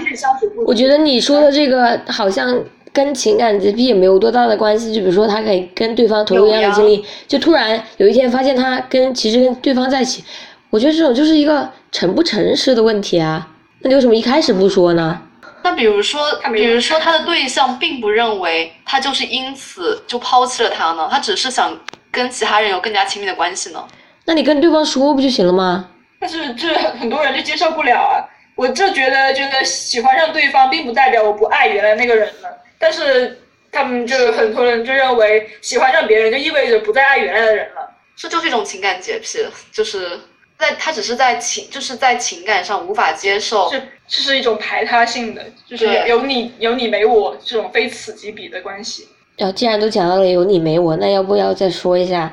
[0.64, 4.94] 我觉得你说的这个好像跟情感洁癖也没有多大的关系。
[4.94, 10.24] 就比如说，他可以跟对方投入一样的精力，就突然有一天发现他跟其实跟对方在一起，
[10.70, 13.46] 我觉得这种就是一个诚不诚实的问题啊。
[13.80, 15.22] 那你为什么一开始不说呢？
[15.62, 16.20] 那比如说，
[16.52, 21.08] 比如说他的对象并不认为他就是因此就抛弃了他呢？
[21.10, 21.76] 他只是想
[22.10, 23.84] 跟其他人有更加亲密的关系呢？
[24.24, 25.88] 那你跟对方说不就行了吗？
[26.20, 28.18] 但是这很多人就接受不了啊！
[28.54, 32.48] 我就觉得，觉得喜欢上对方，并不代表我不爱原来那个人了。
[32.78, 33.38] 但是
[33.70, 37.88] 他们就很多人就认为，喜欢上别人就意味着不再爱原来的人了。
[38.16, 40.18] 这就是一种情感洁癖，就是
[40.58, 43.68] 在他只是在情，就是在情感上无法接受。
[43.70, 49.06] 这这是一种排他性的，就是有你有你没我这种非此即彼的关系。
[49.36, 52.32] 要既然都讲到了有你没我，那要不要再说一下？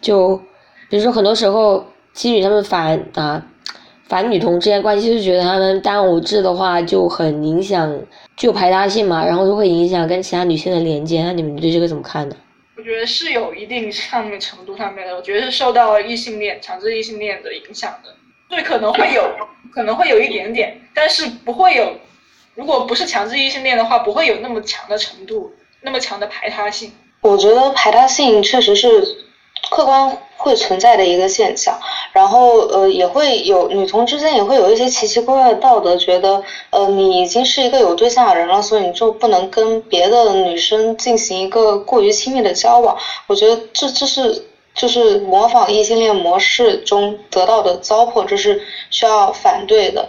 [0.00, 0.36] 就
[0.88, 1.84] 比如说很多时候。
[2.16, 3.44] 基女他们反啊
[4.08, 7.94] 反女同之间关系，就觉得他们单偶制的话就很影响，
[8.38, 11.22] 具有排他性嘛，然后就会影响跟其他女性的连接。
[11.22, 12.34] 那你们对这个怎么看呢？
[12.86, 18.14] 觉得是有一定上面程度上面的，我觉得是受到异性恋强制异性恋的影响的，
[18.48, 19.28] 对，可能会有，
[19.72, 21.98] 可能会有一点点，但是不会有，
[22.54, 26.92] 如果不是强制异性恋的话，不会有那么强的程度，那么强的排他性。
[27.22, 29.25] 我觉得排他性确实是。
[29.70, 31.78] 客观会存在的一个现象，
[32.12, 42.96] 然后呃也会有女同之间也会有一些奇奇怪怪的道德，觉得呃你已经是一个有对象的人了，所以你就不能跟别的女生进行一个过于亲密的交往。
[43.26, 50.08] 我觉得这这是就是模仿异性恋模式中得到的糟粕，这是需要反对的。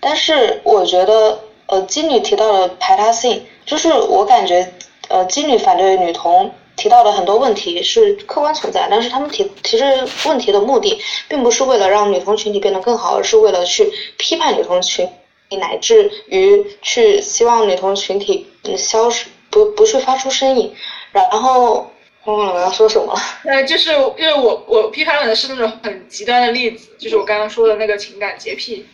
[0.00, 4.70] 但是我觉得呃金女提到的排他性，就是我感觉
[5.08, 6.50] 呃金女反对女同。
[6.78, 9.84] 提到的很多问题是客观存在，但是他们提提这
[10.26, 10.98] 问题的目的，
[11.28, 15.06] 并不是为了让女同群体变得更好，而是为了去批判女同群
[15.50, 20.72] 体，乃至于去希望女同群体消失，不不去发出声音。
[21.10, 21.90] 然后
[22.24, 23.20] 忘了我要说什么了。
[23.44, 28.86] 呃，就是因为我我批判的是那种很极端的例子，就是我刚刚说的那个情感洁癖。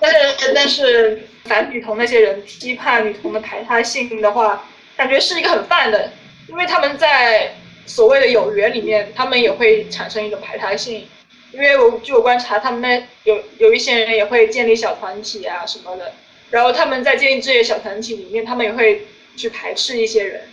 [0.00, 4.64] 但是但是反女同那些人批判女同的排他性的话，
[4.96, 6.10] 感觉是一个很泛的。
[6.48, 7.54] 因为他们在
[7.86, 11.06] 所谓的有缘里面，他们也会产生一种排他性。
[11.52, 16.12] 因为我据我观察，他们那有有一些人也会建立小团体啊什么的，
[16.50, 20.46] 然后他们在建立这些小团体里面，他们也会去排斥一些人，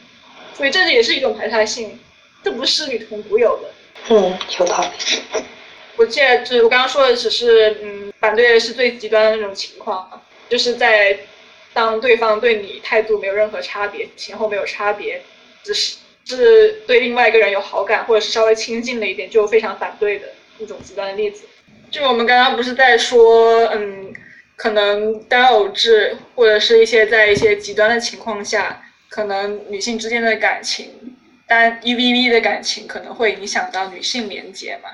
[0.54, 2.00] 所以这也是一种排他性，
[2.44, 3.70] 这不是女同独有的。
[4.08, 5.44] 嗯，有道理。
[5.98, 11.20] 我现在就是我刚刚说的，只是嗯，反对的是最极端的那种情况，就是在
[11.74, 15.22] 当对方对你态度没有任何差别，前后没有差别。
[15.66, 20.28] 只是是对另外一个人有好感，或者是稍微亲近了一点，就非常反对的
[20.60, 21.44] 一种极端的例子。
[21.90, 24.14] 就我们刚刚不是在说，嗯，
[24.56, 31.16] 可能单偶制，或者是一些在一些极端的情况下，可能女性之间的感情，
[31.48, 34.90] 单 E V V 的感情可能会影响到女性连接嘛。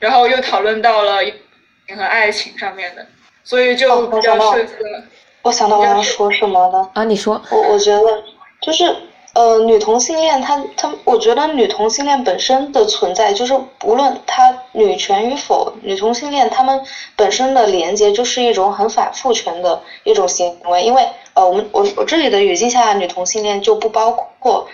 [0.00, 1.20] 然后又讨论到了
[1.88, 3.06] 和爱情上面的，
[3.44, 5.04] 所以就比较涉及了。
[5.42, 7.04] 我想到我要说什么了啊？
[7.04, 7.40] 你说。
[7.50, 8.24] 我我觉得
[8.60, 8.84] 就是。
[9.36, 13.52] 呃，女同性恋，她她，我觉得女同性恋本身的存在，就是
[13.84, 16.82] 无论她女权与否，女同性恋她们
[17.16, 24.66] 本身的连接就是一种很反父权的一种行为，因为呃，我们我我这里的语境下，女同性恋就不包括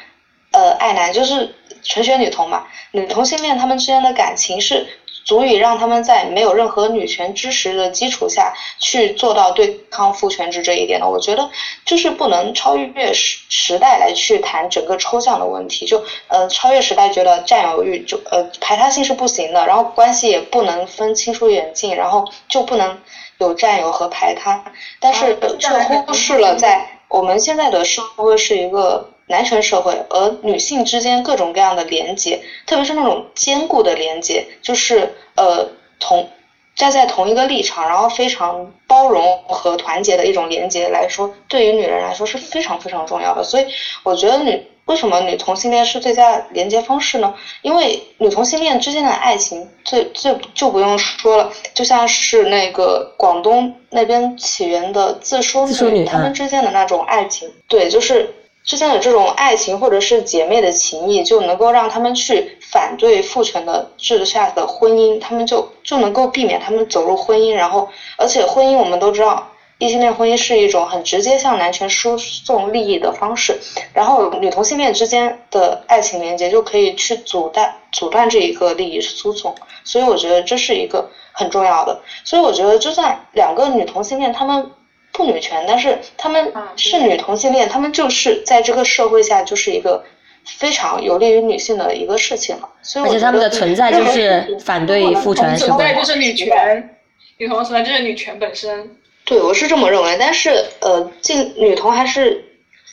[0.52, 1.52] 呃爱男，就是
[1.82, 4.86] 纯血女同嘛，女同性恋她们之间的感情是。
[5.24, 11.48] 足以让他们在没有任何女权知识的基础下去做到对抗父权制这一点呢，我觉得
[11.84, 15.86] 就是不能超越时时代来去谈整个抽象的问题。
[15.86, 22.98] 就呃，超越时代觉得占有欲就呃排他性是不行的，然后关系也不能分清疏远近，然后就不能
[23.38, 24.64] 有占有和排他，
[25.00, 29.11] 但是却忽视了在我们现在的社会是一个。
[29.26, 35.68] 男权社会，而女性之间各种各样的连接，特别是那种坚固的连接，就是呃
[35.98, 36.28] 同
[36.74, 43.44] 站在同一个立场，然后非常包容和团结的一种连接来说，对于女人来说是非常非常重要的。
[43.44, 43.66] 所以
[44.02, 47.34] 我觉得女为什么女同性恋是最佳连接方式呢？
[47.62, 58.34] 因为女同性恋之间的爱情最最就不用说了，就像是那个广东那边起源的自梳女，她们之间的那种爱情，对，就是。
[58.64, 67.52] 之间的这种爱情或者是姐妹的情谊，就能够让他们去反对父权的制度下的婚姻，他们就就能够避免他们走入婚姻。
[67.52, 69.48] 然后，而且婚姻我们都知道，
[69.78, 73.58] 异性恋婚姻是一种很直接向男权输送利益的方式。
[73.92, 79.52] 然后，女同性恋之间的爱情连接就可以去阻断阻断这一个利益输送。
[79.82, 82.00] 所以，我觉得这是一个很重要的。
[82.24, 84.70] 所以，我觉得就算两个女同性恋，他们。
[85.12, 90.02] 不女权，但是他们嗯是女同性恋，他们就是在这个社会下就是一个
[90.44, 92.68] 非常有利于女性的一个事情嘛。
[92.82, 95.94] 所以我觉而且他们的存在就是反对父权社会存在。
[95.94, 96.96] 就是女权，
[97.36, 98.96] 女同存在就是女权本身。
[99.24, 102.44] 对，我是这么认为，但是呃，进女同还是，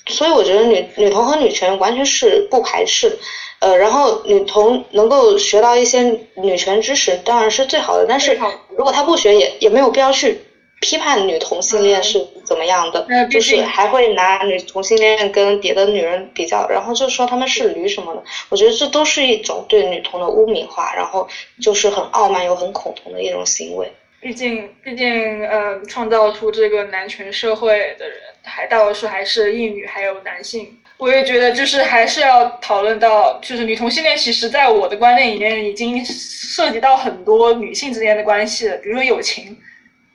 [0.07, 3.17] 所以我觉得女女同和女权完全是不排斥，
[3.59, 8.39] 呃，然后女同能够学到一些女权知识，当然是最好的，但是
[8.77, 10.39] 如果她不学，也也没有必要去
[10.81, 21.27] 批判女同性恋嗯是怎么样的，就是还会拿女同性恋跟别的女人比较，然后就说他们是驴什么的，我觉得这都是一种对女同的污名化，然后
[21.61, 23.91] 就是很傲慢又很恐同的一种行为。
[24.21, 30.77] 毕竟，毕竟，呃，创造出这个男权社会的人，还大多数还是异女，还有男性。
[30.97, 39.57] 我也觉得，就是还是要讨论到，就是女同性恋，其实在我的观念里面，已经涉及到很多女性之间的关系了，比如说友情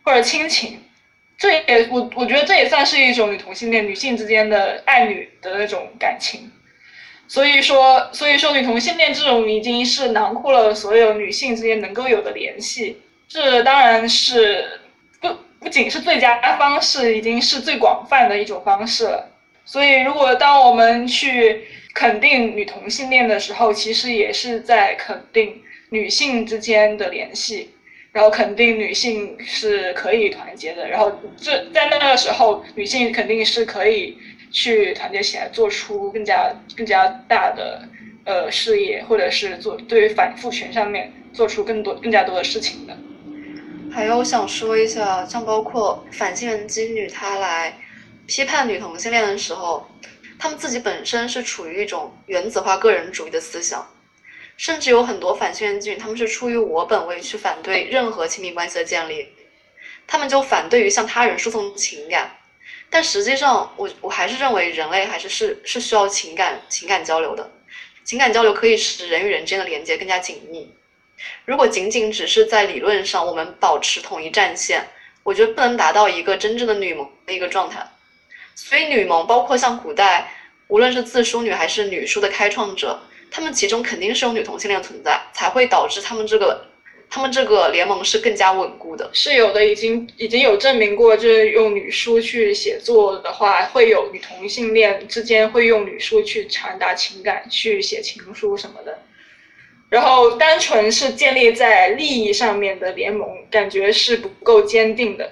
[0.05, 0.81] 或者亲情。
[1.37, 6.51] 这也我我觉得这也算是一种女同性恋，女性之间的爱女的那种感情。
[7.27, 13.01] 所以说，所以说女同性恋这种已经是囊括了所有女性之间能够有的联系。
[13.27, 14.81] 这当然是
[15.21, 15.29] 不
[15.59, 19.31] 不仅是最佳方式，已经是最广泛的一种方式了。
[19.65, 27.74] 所以，如果当我们去肯定女同性恋的时候，其实也是在肯定女性之间的联系，
[28.15, 30.89] 然后肯定女性是可以团结的。
[30.89, 34.17] 然后这在那个时候，女性肯定是可以
[34.53, 37.83] 去团结起来，做出更加更加大的
[38.25, 42.97] 呃事业，或者是做对于反父权上面做出更多更加多的事情的。
[43.93, 47.77] 还有我想说一下，像包括反性人激女，她来
[48.29, 49.85] 批判女同性恋的时候，
[50.39, 53.85] 她们自己本身是处于一种原子化个人主义的思想，
[54.57, 59.29] 甚至有很多反性人激女，他们是出于我本位去反对任何亲密关系的建立，
[60.07, 62.39] 他们就反对于向他人输送情感。
[62.89, 67.51] 但实际上，我我还是认为人类还是是是需要情感情感交流的，
[68.05, 70.73] 情感交流可以使人与人之间的连接更加紧密。
[71.45, 74.87] 如果仅仅只是在理论上我们保持统一战线，
[75.25, 77.85] 我觉得不能达到一个真正的女盟的一个状态。
[78.55, 80.33] 所以女盟包括像古代，
[80.69, 83.03] 无论是自梳女还是女书的开创者，
[83.35, 86.65] 他们其中肯定是有女同性恋存在，才会导致他们这个
[87.11, 89.11] 他们这个联盟是更加稳固的。
[89.13, 99.01] 是有的，已经已经有证明过，就是用女书去写作的话，会有女同性恋之间会用女书去传达情感，去写情书什么的。
[99.91, 105.29] 然后单纯是建立在利益上面的联盟，感觉是不够坚定的。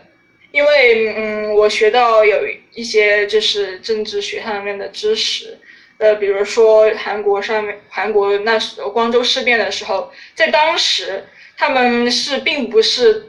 [0.51, 2.43] 因为嗯，我学到有
[2.75, 5.57] 一些就是政治学上面的知识，
[6.03, 11.25] 呃，比如说韩国上面，韩国那时候光州事变的时候，在当时
[11.57, 13.29] 他们是并不是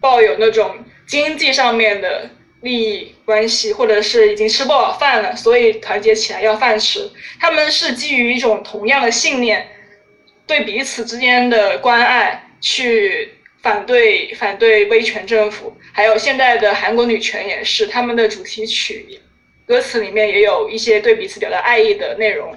[0.00, 2.28] 抱有那种经济上面的
[2.60, 7.10] 利益关系，或者是已经吃不饱饭了，所以团结起来要饭吃。
[7.40, 9.66] 他们是基于一种同样的信念，
[10.46, 13.30] 对彼此之间的关爱去
[13.62, 19.06] 反对反对威权政府，还有现在的韩国女权也是，他们的主题曲
[19.70, 22.52] 歌词里面也有一些对彼此表达爱意的内容。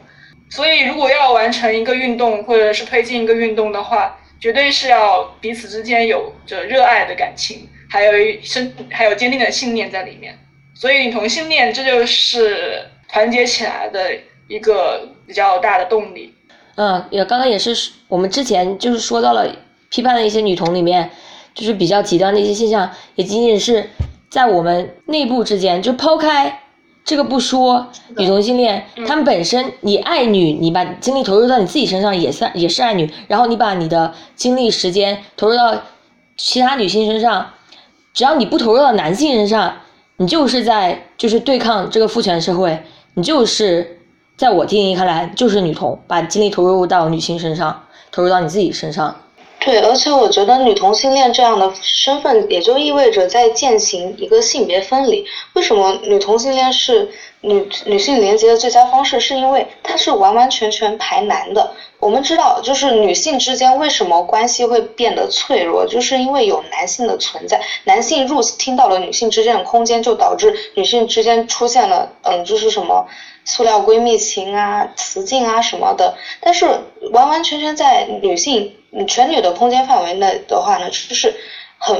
[0.49, 10.35] 所以，如果要完成一个运动，或者是推进一个运动的话，绝对是要彼此之间有着热爱的感情，还有一深还有坚定的信念在里面。
[10.73, 14.09] 所以，同性恋这就是团结起来的
[14.47, 16.33] 一个比较大的动力。
[16.77, 19.55] 嗯，也刚刚也是我们之前就是说到了
[19.89, 21.11] 批判的一些女同里面，
[21.53, 23.87] 就是比较极端的一些现象，也仅仅是
[24.29, 26.61] 在我们内部之间，就抛开
[27.05, 27.85] 这个不说，
[28.17, 35.75] 女同性恋，她们本身你爱女，你把精力投入到你自己身上也算也是爱女，然后你把你的精力时间投入到
[36.37, 37.45] 其他女性身上，
[38.13, 39.73] 只要你不投入到男性身上，
[40.17, 42.81] 你就是在就是对抗这个父权社会，
[43.15, 43.99] 你就是
[44.37, 49.13] 在我定义看来就是女同，把精力投入到女性身上，投入到你自己身上。
[49.65, 55.25] 对，而且我觉得女同性恋这样的身份，也就意味着在践行一个性别分离。
[55.53, 57.09] 为什么女同性恋是
[57.39, 59.21] 女女性连接的最佳方式？
[59.21, 61.73] 是因为它是完完全全排男的。
[62.03, 73.07] 我们知道，就是女性之间为什么关系会变得脆弱，就是因为有男性的存在，男性入侵到了女性之间的空间，就导致女性之间出现了，嗯，就是什么
[73.45, 76.15] 塑料闺蜜情啊、雌竞啊什么的。
[76.41, 76.65] 但是
[77.11, 78.75] 完完全全在女性。
[79.07, 81.33] 全女的空间范围内的话呢，就是
[81.79, 81.99] 很，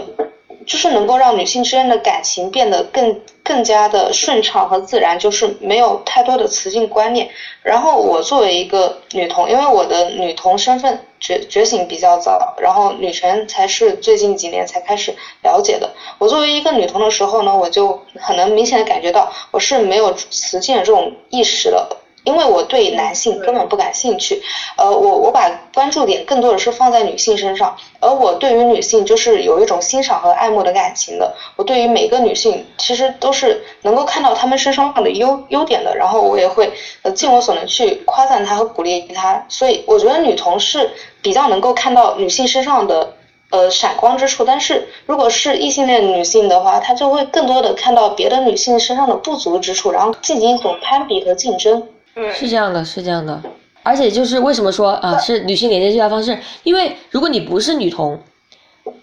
[0.66, 7.30] 就是能够让女性之间的感情变得更更加的顺畅和自然，就是没有太多的雌竞观念。
[7.62, 15.92] 然后我作为一个女同，因为我的女同身份觉觉醒比较早，然后女权才是最近几年才开始了解的。
[16.18, 21.98] 我作为一个女同的时候呢，我就很能明显的感觉到我是没有雌性的这种意识的。
[22.24, 24.42] 因为我对男性根本不感兴趣，
[24.78, 31.36] 呃，我我把关注点更多的是放在女性身上，而我对于女性就是有一种欣赏和爱慕的感情的。
[31.56, 36.72] 我对于每个女性其实都是能够看到她们身上的优优点的，然后我也会
[37.02, 39.46] 呃尽我所能去夸赞她和鼓励她。
[39.50, 43.14] 所以我觉得女同是比较能够看到女性身上的
[43.50, 51.88] 呃闪光之处，但是如果是异性恋女性的话，她就会更多的看到别的女性身上的不足之处，然后进行一种攀比和竞争。
[52.34, 53.42] 是这样的，是这样的，
[53.82, 56.38] 而且就是为什么说啊是女性连接最佳方式？
[56.64, 58.20] 因为如果你不是女同，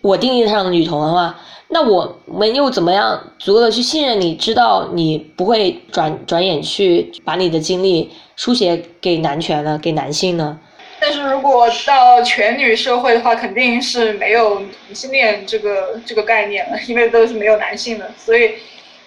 [0.00, 1.38] 我定义上的女同的话，
[1.68, 10.58] 那我们又怎么样足够的去信任你，知道你不会转转眼去把你的精力书写给男权呢，给男性呢？
[11.00, 18.52] 但是如果到全女社会的话，肯定是没有同性恋这个这个概念了，因为都是没有男性的，所以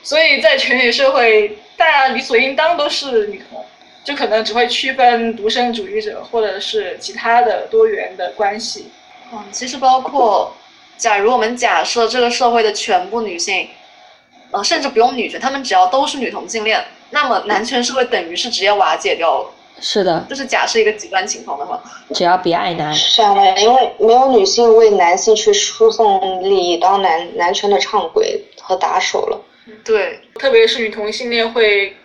[0.02, 3.64] 所以在全女社会，大家理所应当都是女同。
[4.04, 8.92] 就可能只会区分独身主义者，或者是其他的多元的关系。
[9.32, 10.54] 嗯，其实包括，
[10.98, 13.70] 假如我们假设这个社会的全部女性，
[14.52, 19.50] 呃，甚至不用女权，她们只要都是女同性恋，那么男权社会等于是直接瓦解掉了。
[19.80, 21.82] 是的，就是假设一个极端情况的话，
[22.14, 29.42] 只要别爱男，是啊，因为没有女性为男性去输送利益，当男男权的唱鬼和打手了。
[29.84, 31.96] 对，特别是女同性恋会。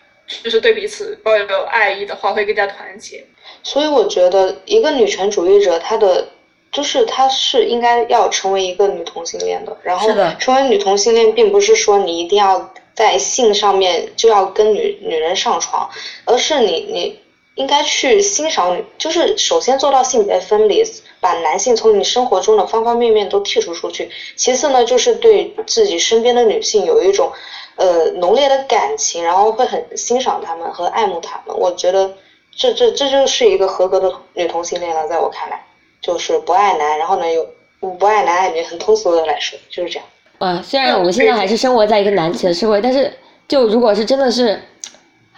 [0.44, 3.24] 就是对彼此抱有爱意的话，会更加团结。
[3.62, 6.28] 所以我觉得，一个女权主义者，她的
[6.70, 9.76] 就是她是应该要成为一个女同性恋的。
[9.82, 10.08] 然后，
[10.38, 15.88] 成为女同性恋，并不是说你一定要在性上面就要跟女女人上床，
[16.26, 17.18] 而是你你
[17.54, 20.84] 应该去欣赏女，就是首先做到性别分离，
[21.20, 24.10] 把男性从你生活中的方方面面都剔除出去。
[24.36, 27.32] 其次呢，就是对自己身边的女性有一种。
[27.78, 31.56] 呃，浓烈的感情，然后会很欣赏他们和爱慕他们。
[31.56, 32.12] 我觉得
[32.50, 35.64] 这这这就是一个合格的女同性恋了，在我看来，
[36.00, 37.46] 就是不爱男，然后呢又
[37.94, 40.08] 不爱男爱女，很通俗的来说就是这样。
[40.38, 43.12] 啊，虽然我们现在还是生活在一个男权的社会，但是
[43.46, 44.60] 就如果是真的是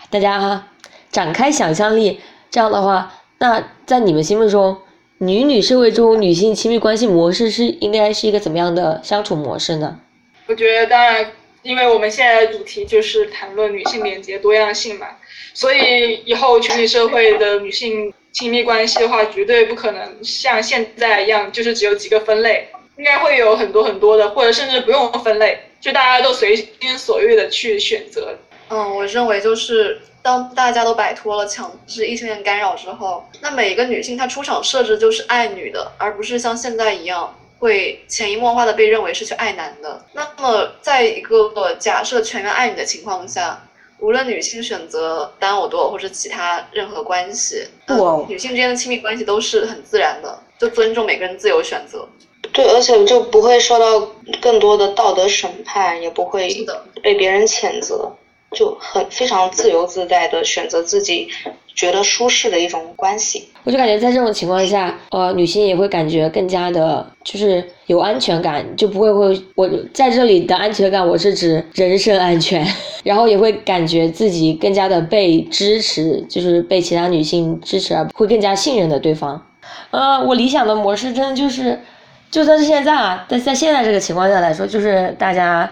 [0.09, 0.67] 大家哈
[1.11, 2.19] 展开想象力，
[2.51, 4.79] 这样的话，那在你们心目中，
[5.19, 9.99] 女女社会中女性亲密关系模式是应该是一个怎么样的相处模式呢？
[10.47, 11.31] 我觉得当然。
[11.63, 15.09] 因为我们现在的主题就是谈论女性连接多样性嘛，
[15.53, 28.37] 所以以后全体社会的女性亲密关系的话，绝对不可能像现在一样，就是只有几个分类，应该会有很多很多的，或者甚至不用分类，就大家都随心所欲的去选择。
[28.71, 37.37] 嗯，我认为就是当大家都摆脱了强制异性恋干扰之后，那每一个女性她出场设置就是爱女的，而不是像现在一样。
[37.61, 40.05] 会潜移默化的被认为是去爱男的。
[40.13, 43.63] 那么，在一个假设全员爱你的情况下，
[43.99, 47.69] 无论女性选择单偶、多偶或者其他任何关系，
[48.27, 52.09] 女性之间的亲密关系都是很自然的，就尊重每个人自由选择。
[52.53, 54.01] 对，而且就不会受到
[54.41, 56.67] 更多的道德审判，也不会
[57.03, 58.11] 被别人谴责，
[58.57, 61.29] 就很非常自由自在的选择自己。
[61.73, 72.67] 觉得舒适的一种关系，我就感觉在这种情况下，呃，女性也会感觉更加的，就是有安全感，就不会会我在这里的安全感，我是指人身安全，
[73.03, 79.41] 然后也会感觉自己更加的被支持，就是被其他女性支持，而会更加信任的对方。
[79.91, 81.81] 呃，我理想的模式真的就是，
[82.31, 85.71] 就算是现在啊，在在现在这个情况下来说，就是大家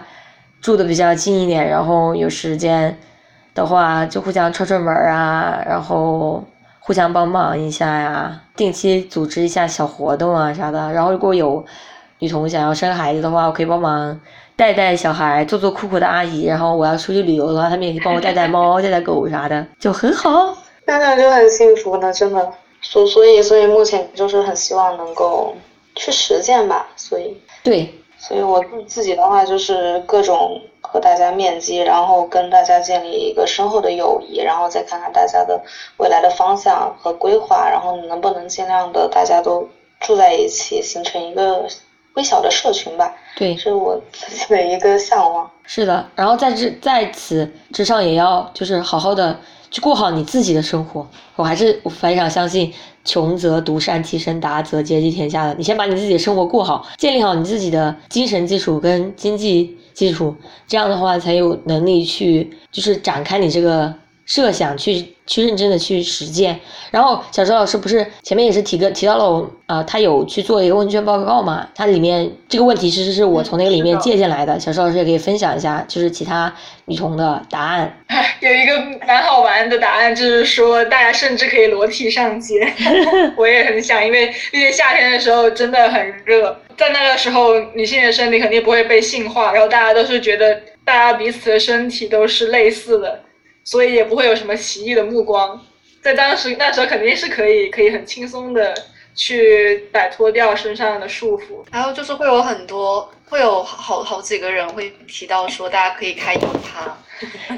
[0.61, 2.97] 住的比较近一点，然后有时间。
[3.55, 6.41] 的话就互相串串门啊，然后
[6.79, 10.93] 互相帮忙一下呀，定期组织一下小活动啊啥的。
[10.93, 11.65] 然后如果有
[12.19, 14.17] 女同想要生孩子的话，我可以帮忙
[14.55, 16.45] 带带小孩，做做酷酷的阿姨。
[16.45, 20.55] 然后我要出去旅游的话，他们也可以帮我带带猫、 带带狗啥的，就很好。
[20.85, 22.53] 那那就很幸福呢，真的。
[22.81, 25.53] 所所以所以目前就是很希望能够
[25.95, 26.87] 去实践吧。
[26.95, 30.61] 所以对，所以我自己的话就是各种。
[30.81, 35.61] 和大家面基，然后跟大家建立一个深厚的友谊，然后再看看大家的
[35.97, 39.69] 未来的方向和规划，然后能不能尽量的大家都
[39.99, 41.63] 住在一起，形成一个
[42.15, 43.13] 微小的社群吧。
[43.35, 45.51] 对，是我自己的一个向往。
[45.63, 49.37] 是的，然后在这在此之上，也要就是好好的
[49.71, 51.07] 去过好你自己的生活。
[51.35, 52.73] 我还是非常相信
[53.05, 55.55] “穷则独善其身，达则兼济天下”的。
[55.55, 59.75] 你先把你自己的生活过好，建立好你自己的精神基础跟经济。
[59.91, 60.33] 基础，
[60.65, 63.93] 这样的话才有能力去，就是展开你这个
[64.29, 66.57] 设想，去去认真的去实践。
[66.91, 71.67] 然后小周老师不是前面也是提个提到了，呃，他有去做一个问卷报告嘛？
[71.73, 74.59] 它里面这个问题其实是我从那个里面借鉴来的。
[74.59, 76.53] 小周老师也可以分享一下，就是其他
[76.85, 77.91] 女童的答案。
[78.39, 82.71] 有一个蛮好玩的答案，就是说大家甚至可以裸体上街。
[83.35, 93.19] 我也很想，因为毕竟夏天的时候真的很热，在那个时候女性的身体肯定不会被性化，然后大家都是觉得大家彼此的身体都是类似的，
[93.69, 95.63] 所以也不会有什么奇异的目光。
[96.01, 98.73] 在当时那时候肯定是可以可以很轻松的
[99.13, 101.63] 去摆脱掉身上的束缚。
[101.69, 106.97] 还有就是会有很多会有好好几个人会提到说大家可以开银趴，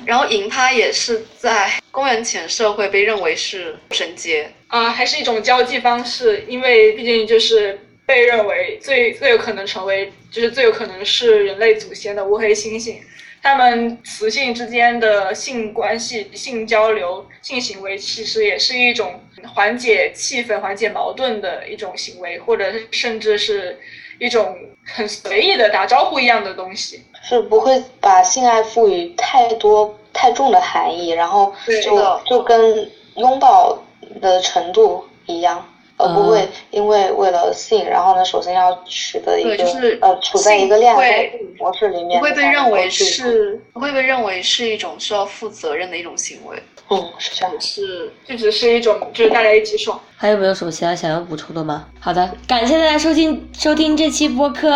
[0.05, 12.95] 然后银趴也是在公元前社会被认为是神阶啊，还是一种交际方式，因为毕竟就是被认为最最有可能成为就是最有可能是人类祖先的乌黑猩猩。
[13.43, 19.19] 他们雌性之间的性关系、性交流、性行为，其实也是一种
[19.55, 23.79] 缓解气氛、缓解矛盾的一种行为，或者甚至是
[24.19, 24.55] 一种
[24.85, 27.03] 很随意的打招呼一样的东西。
[27.23, 31.53] 是不会把性爱赋予太多太重的含义，然后
[31.83, 33.77] 就就跟拥抱
[34.19, 35.67] 的程度一样。
[36.01, 39.63] 而不会因为为了性，然后呢，首先要取得一个
[40.01, 46.61] 呃，处在一个恋爱模式里面，不会被认为是不会被认为是一种需要负责任的一种行为。
[46.89, 49.99] 嗯，是这样，是这只是一种就是大家一起爽。
[50.17, 51.85] 还有没有什么其他想要补充的吗？
[51.99, 54.69] 好的，感谢大家收听收听这期播客，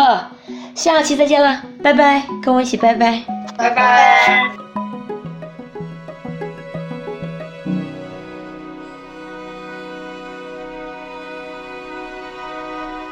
[0.74, 3.22] 下期再见了，拜拜，跟我一起拜拜，
[3.58, 4.85] 拜拜。